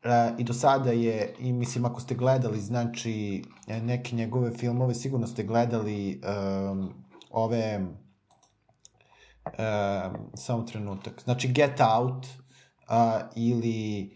[0.05, 5.28] uh, i do sada je, i mislim ako ste gledali, znači neke njegove filmove, sigurno
[5.28, 6.22] ste gledali
[6.72, 6.93] um,
[7.30, 7.80] ove,
[9.45, 14.14] um, samo trenutak, znači Get Out uh, ili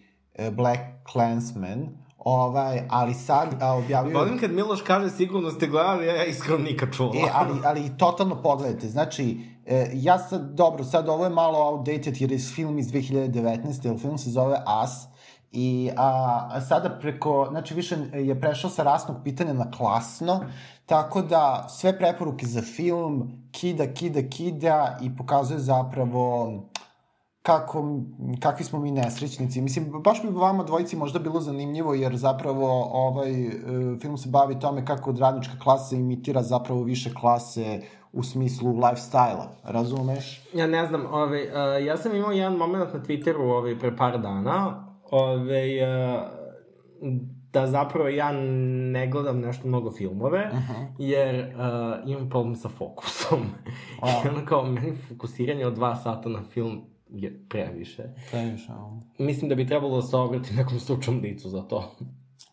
[0.51, 0.79] Black
[1.11, 4.17] Clansman, ovaj, ali sad a, objavio...
[4.17, 7.11] Volim kad Miloš kaže sigurno ste gledali, ja iskreno nikad čula.
[7.15, 12.21] E, ali, ali totalno pogledajte, znači, e, ja sad, dobro, sad ovo je malo outdated
[12.21, 15.07] jer je film iz 2019, jer film se zove As,
[15.51, 20.45] i a, a sada preko, znači više je prešao sa rasnog pitanja na klasno,
[20.85, 26.53] tako da sve preporuke za film kida, kida, kida i pokazuje zapravo
[27.41, 28.01] kako,
[28.39, 29.61] kakvi smo mi nesrećnici.
[29.61, 33.51] Mislim, baš bi vama dvojici možda bilo zanimljivo, jer zapravo ovaj e,
[34.01, 37.81] film se bavi tome kako radnička klasa imitira zapravo više klase
[38.13, 40.41] u smislu lifestyle-a, razumeš?
[40.53, 44.21] Ja ne znam, ovaj, uh, ja sam imao jedan moment na Twitteru ovaj, pre par
[44.21, 46.21] dana, ovaj, uh,
[47.53, 48.31] da zapravo ja
[48.91, 50.87] ne gledam nešto mnogo filmove, uh -huh.
[50.97, 53.39] jer uh, imam problem sa fokusom.
[54.23, 58.03] I ono kao, meni fokusiranje od dva sata na film je previše.
[58.31, 59.01] Previše, ovo.
[59.17, 61.95] Mislim da bi trebalo da se obrati nekom stručnom licu za to.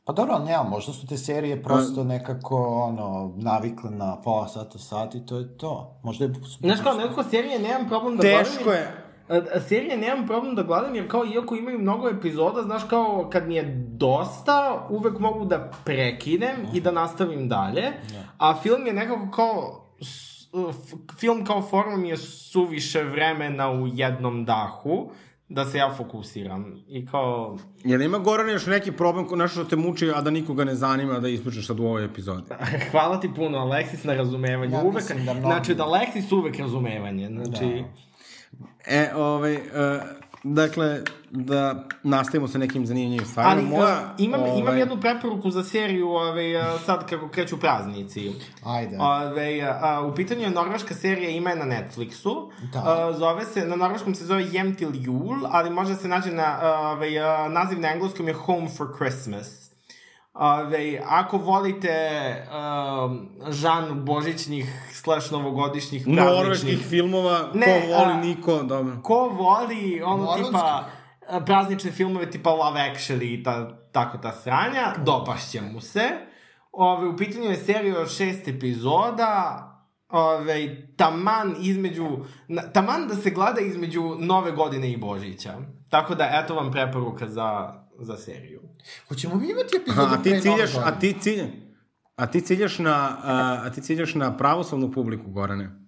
[0.05, 4.79] Pa dobro, ali nema, možda su te serije prosto nekako, ono, navikle na pola sata,
[4.79, 6.01] sat i to je to.
[6.03, 6.33] Možda je...
[6.61, 8.83] Znaš kao, nekako serije nemam problem da Teško gledam.
[8.83, 9.07] je.
[9.29, 13.49] A, serije nemam problem da gledam, jer kao, iako imaju mnogo epizoda, znaš kao, kad
[13.49, 17.93] mi je dosta, uvek mogu da prekinem i da nastavim dalje.
[18.39, 19.87] A film je nekako kao,
[21.19, 25.11] film kao forma mi je suviše vremena u jednom dahu
[25.49, 26.85] da se ja fokusiram.
[26.89, 27.59] I kao...
[27.85, 30.75] Jel ima Goran još neki problem, ko nešto što te muči, a da nikoga ne
[30.75, 32.43] zanima da ispričaš sad u ovoj epizodi?
[32.91, 34.73] Hvala ti puno, Aleksis, na razumevanju.
[34.73, 37.29] Ja uvek, da mnogo- Znači, da Aleksis uvek razumevanje.
[37.29, 37.85] Znači,
[38.87, 39.61] E, ovaj, uh,
[40.45, 41.01] dakle,
[41.45, 43.53] da nastavimo sa nekim zanimljivim stvarima.
[43.53, 47.61] Ali Moja, uh, imam, ovaj, imam jednu preporuku za seriju ovaj, uh, sad kako kreću
[47.61, 48.33] praznici.
[48.65, 48.97] Ajde.
[49.01, 52.51] Ove, a, u pitanju je norveška serija, ima je na Netflixu.
[52.73, 52.79] Da.
[52.79, 56.59] A, zove se, na norveškom se zove Jem til jul, ali može se nađe na,
[56.93, 59.67] ove, a, naziv na engleskom je Home for Christmas.
[60.35, 61.97] Ove, ako volite
[62.51, 66.37] um, žan božićnih slash novogodišnjih prazničnih...
[66.37, 68.97] norveških filmova, Ne, ko voli, a- niko, dobro.
[69.03, 70.45] Ko voli ono Moralski.
[70.45, 70.85] tipa
[71.47, 76.11] praznične filmove tipa Love Actually i ta, tako ta sranja, dopašće mu se.
[76.73, 79.63] Ove, u pitanju je serija od šest epizoda,
[80.09, 82.09] ove, taman između,
[82.49, 85.55] na, taman da se gleda između nove godine i Božića.
[85.89, 88.61] Tako da, eto vam preporuka za, za seriju.
[89.09, 91.13] Hoćemo mi imati epizodu A ti pre ciljaš, Nove a godine?
[91.13, 91.49] ti ciljaš,
[92.17, 95.86] a ti ciljaš na, a, a ti ciljaš na pravoslavnu publiku, Gorane.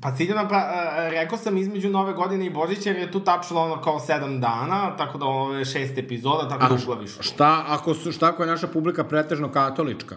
[0.00, 3.60] Pa ciljano, pa, a, rekao sam između nove godine i Božića, jer je tu tačno
[3.60, 7.18] ono kao sedam dana, tako da ovo je šest epizoda, tako da uglaviš.
[7.20, 10.16] Šta ako, su, šta ako je naša publika pretežno katolička?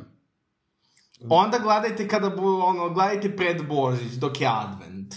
[1.29, 5.15] Onda gledajte kada bu, ono, gledajte pred Božić, dok je advent.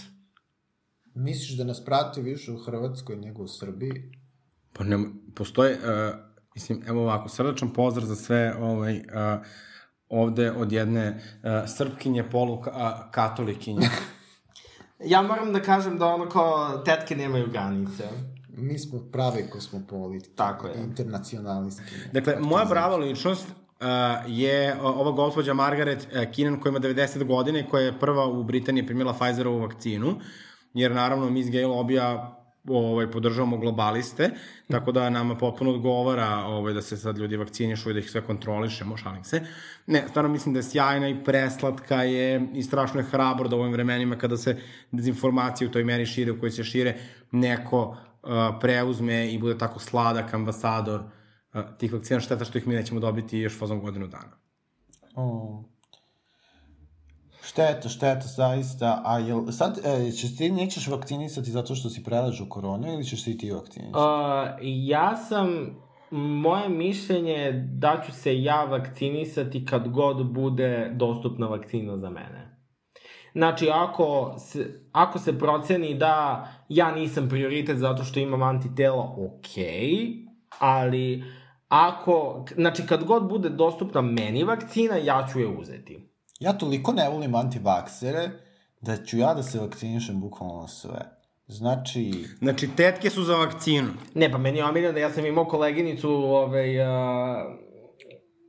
[1.15, 4.11] Misliš da nas prati više u Hrvatskoj nego u Srbiji?
[4.73, 4.97] Pa ne,
[5.35, 6.15] postoje, uh,
[6.55, 9.45] mislim, evo ovako, srdačan pozdrav za sve ovaj, uh,
[10.09, 12.67] ovde od jedne uh, srpkinje, polu uh,
[13.11, 13.89] katolikinje.
[15.05, 18.03] Ja moram da kažem da ono kao tetke nemaju granice.
[18.57, 20.29] Mi smo pravi kosmopoliti.
[20.29, 20.83] Tako je.
[20.83, 21.83] Internacionalisti.
[22.11, 23.87] Dakle, moja brava ličnost uh,
[24.27, 28.43] je ova gospođa Margaret uh, Keenan koja ima 90 godine i koja je prva u
[28.43, 30.15] Britaniji primila Pfizerovu vakcinu,
[30.73, 34.29] jer naravno mi iz gay lobija ovaj, podržavamo globaliste,
[34.71, 38.21] tako da nama potpuno odgovara ovaj, da se sad ljudi vakcinišu i da ih sve
[38.21, 39.41] kontrolišemo, šalim se.
[39.87, 43.59] Ne, stvarno mislim da je sjajna i preslatka je i strašno je hrabro da u
[43.59, 44.57] ovim vremenima kada se
[44.91, 46.95] dezinformacije u toj meri šire u kojoj se šire,
[47.31, 48.29] neko uh,
[48.61, 51.01] preuzme i bude tako sladak ambasador
[51.53, 54.37] uh, tih vakcina, šteta što ih mi nećemo dobiti još fazom godinu dana.
[55.15, 55.72] O.
[57.45, 59.01] Šteta, šteta, zaista.
[59.05, 63.23] A jel, sad, e, ćeš ti nećeš vakcinisati zato što si prelažu koronu ili ćeš
[63.23, 63.97] ti ti vakcinisati?
[63.97, 65.75] Uh, ja sam,
[66.11, 72.53] moje mišljenje je da ću se ja vakcinisati kad god bude dostupna vakcina za mene.
[73.33, 79.63] Znači, ako se, ako se proceni da ja nisam prioritet zato što imam antitela, okej,
[79.63, 80.27] okay,
[80.59, 81.23] ali
[81.67, 86.12] ako, znači kad god bude dostupna meni vakcina, ja ću je uzeti.
[86.43, 88.29] Ja toliko ne volim antivaksere
[88.81, 90.99] da ću ja da se vakcinišem bukvalno na sve.
[91.47, 92.25] Znači...
[92.39, 93.89] Znači, tetke su za vakcinu.
[94.15, 96.87] Ne, pa meni je omiljeno da ja sam imao koleginicu, ovaj, uh,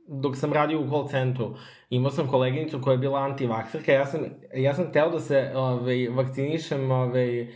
[0.07, 1.55] dok sam radio u call centru,
[1.89, 4.21] imao sam koleginicu koja je bila antivakserka, ja sam,
[4.55, 7.49] ja sam hteo da se ovaj, vakcinišem ovaj, uh,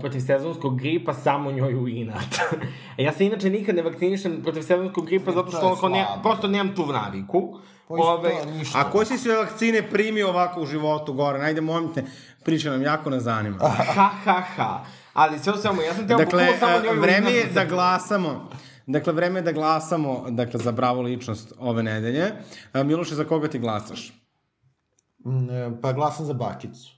[0.00, 2.34] protiv sezonskog gripa samo njoj u inat.
[3.06, 6.86] ja se inače nikad ne vakcinišem protiv sezonskog gripa zato što ne, prosto nemam tu
[6.86, 7.58] naviku.
[7.88, 8.32] Ove,
[8.74, 11.38] a ko si sve vakcine primio ovako u životu gore?
[11.38, 12.04] Najde, molim te,
[12.44, 13.58] priča nam jako ne zanima.
[13.94, 14.84] ha, ha, ha.
[15.12, 18.50] Ali sve u svemu, ja sam teo dakle, samo njoj vreme je da glasamo.
[18.86, 22.32] Dakle, vreme je da glasamo dakle, za bravo ličnost ove nedelje.
[22.74, 24.12] Miloše, za koga ti glasaš?
[25.26, 26.90] Mm, pa glasam za Bakicu.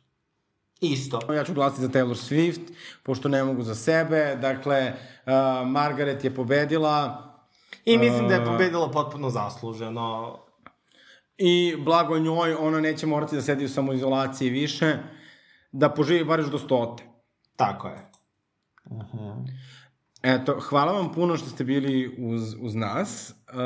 [0.81, 1.21] Isto.
[1.35, 2.73] Ja ću glasiti za Taylor Swift,
[3.03, 4.37] pošto ne mogu za sebe.
[4.41, 4.93] Dakle,
[5.27, 5.33] uh,
[5.69, 7.23] Margaret je pobedila.
[7.85, 10.39] I mislim da je pobedila potpuno zasluženo.
[11.39, 14.99] I blago njoj, ona neće morati da sedi u samoizolaciji više,
[15.73, 17.05] da poživi bar još do stote.
[17.57, 18.11] Tako je.
[18.91, 19.47] -huh.
[20.23, 23.35] Eto, hvala vam puno što ste bili uz, uz nas.
[23.49, 23.57] Uh,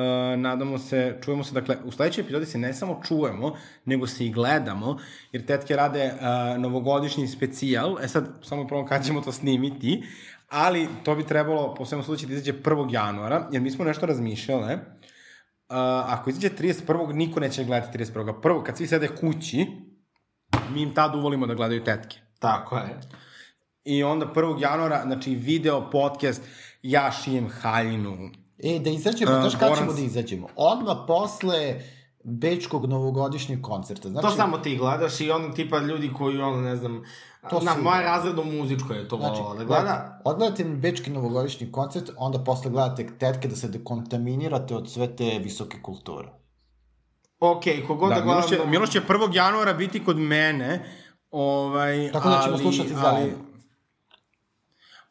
[0.41, 4.33] nadamo se, čujemo se, dakle, u sledećoj epizodi se ne samo čujemo, nego se i
[4.33, 4.99] gledamo,
[5.33, 7.97] jer tetke rade uh, novogodišnji specijal.
[8.03, 10.03] E sad, samo prvo kad ćemo to snimiti,
[10.49, 12.93] ali to bi trebalo, po svemu slučaju, da izađe 1.
[12.93, 14.79] januara, jer mi smo nešto razmišljale.
[15.71, 15.77] Uh,
[16.07, 17.13] ako izađe 31.
[17.13, 18.41] niko neće gledati 31.
[18.41, 19.67] Prvo, kad svi sede kući,
[20.73, 22.17] mi im tad uvolimo da gledaju tetke.
[22.39, 23.01] Tako je.
[23.85, 24.63] I onda 1.
[24.63, 26.43] januara, znači video, podcast,
[26.83, 28.31] ja šijem haljinu.
[28.59, 30.49] E, da izađemo, znaš kada ćemo da izađemo?
[30.57, 31.81] Odmah posle
[32.25, 34.09] Bečkog novogodišnjeg koncerta.
[34.09, 37.05] Znači, to samo ti gledaš i ono tipa ljudi koji, ono, ne znam,
[37.51, 40.21] to na moje razredu muzičko je to znači, volao da gleda.
[40.25, 45.83] Odgledate Bečki novogodišnji koncert, onda posle gledate tetke da se dekontaminirate od sve te visoke
[45.83, 46.29] kulture.
[47.41, 48.41] Ok, kogod da, da gledam...
[48.41, 49.35] Miloš će, Miloš će 1.
[49.35, 50.85] januara biti kod mene,
[51.31, 53.11] ovaj, Tako da ćemo ali, slušati zajedno.
[53.13, 53.51] Ali,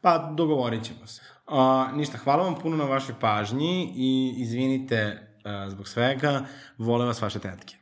[0.02, 1.22] Pa, dogovorit ćemo se.
[1.48, 6.42] Uh, ništa, hvala vam puno na vašoj pažnji i izvinite uh, zbog svega.
[6.78, 7.76] Vole vas vaše tetke.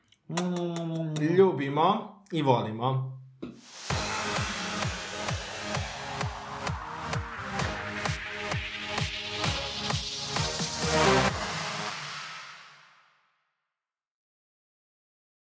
[1.37, 3.16] Ljubimo i volimo.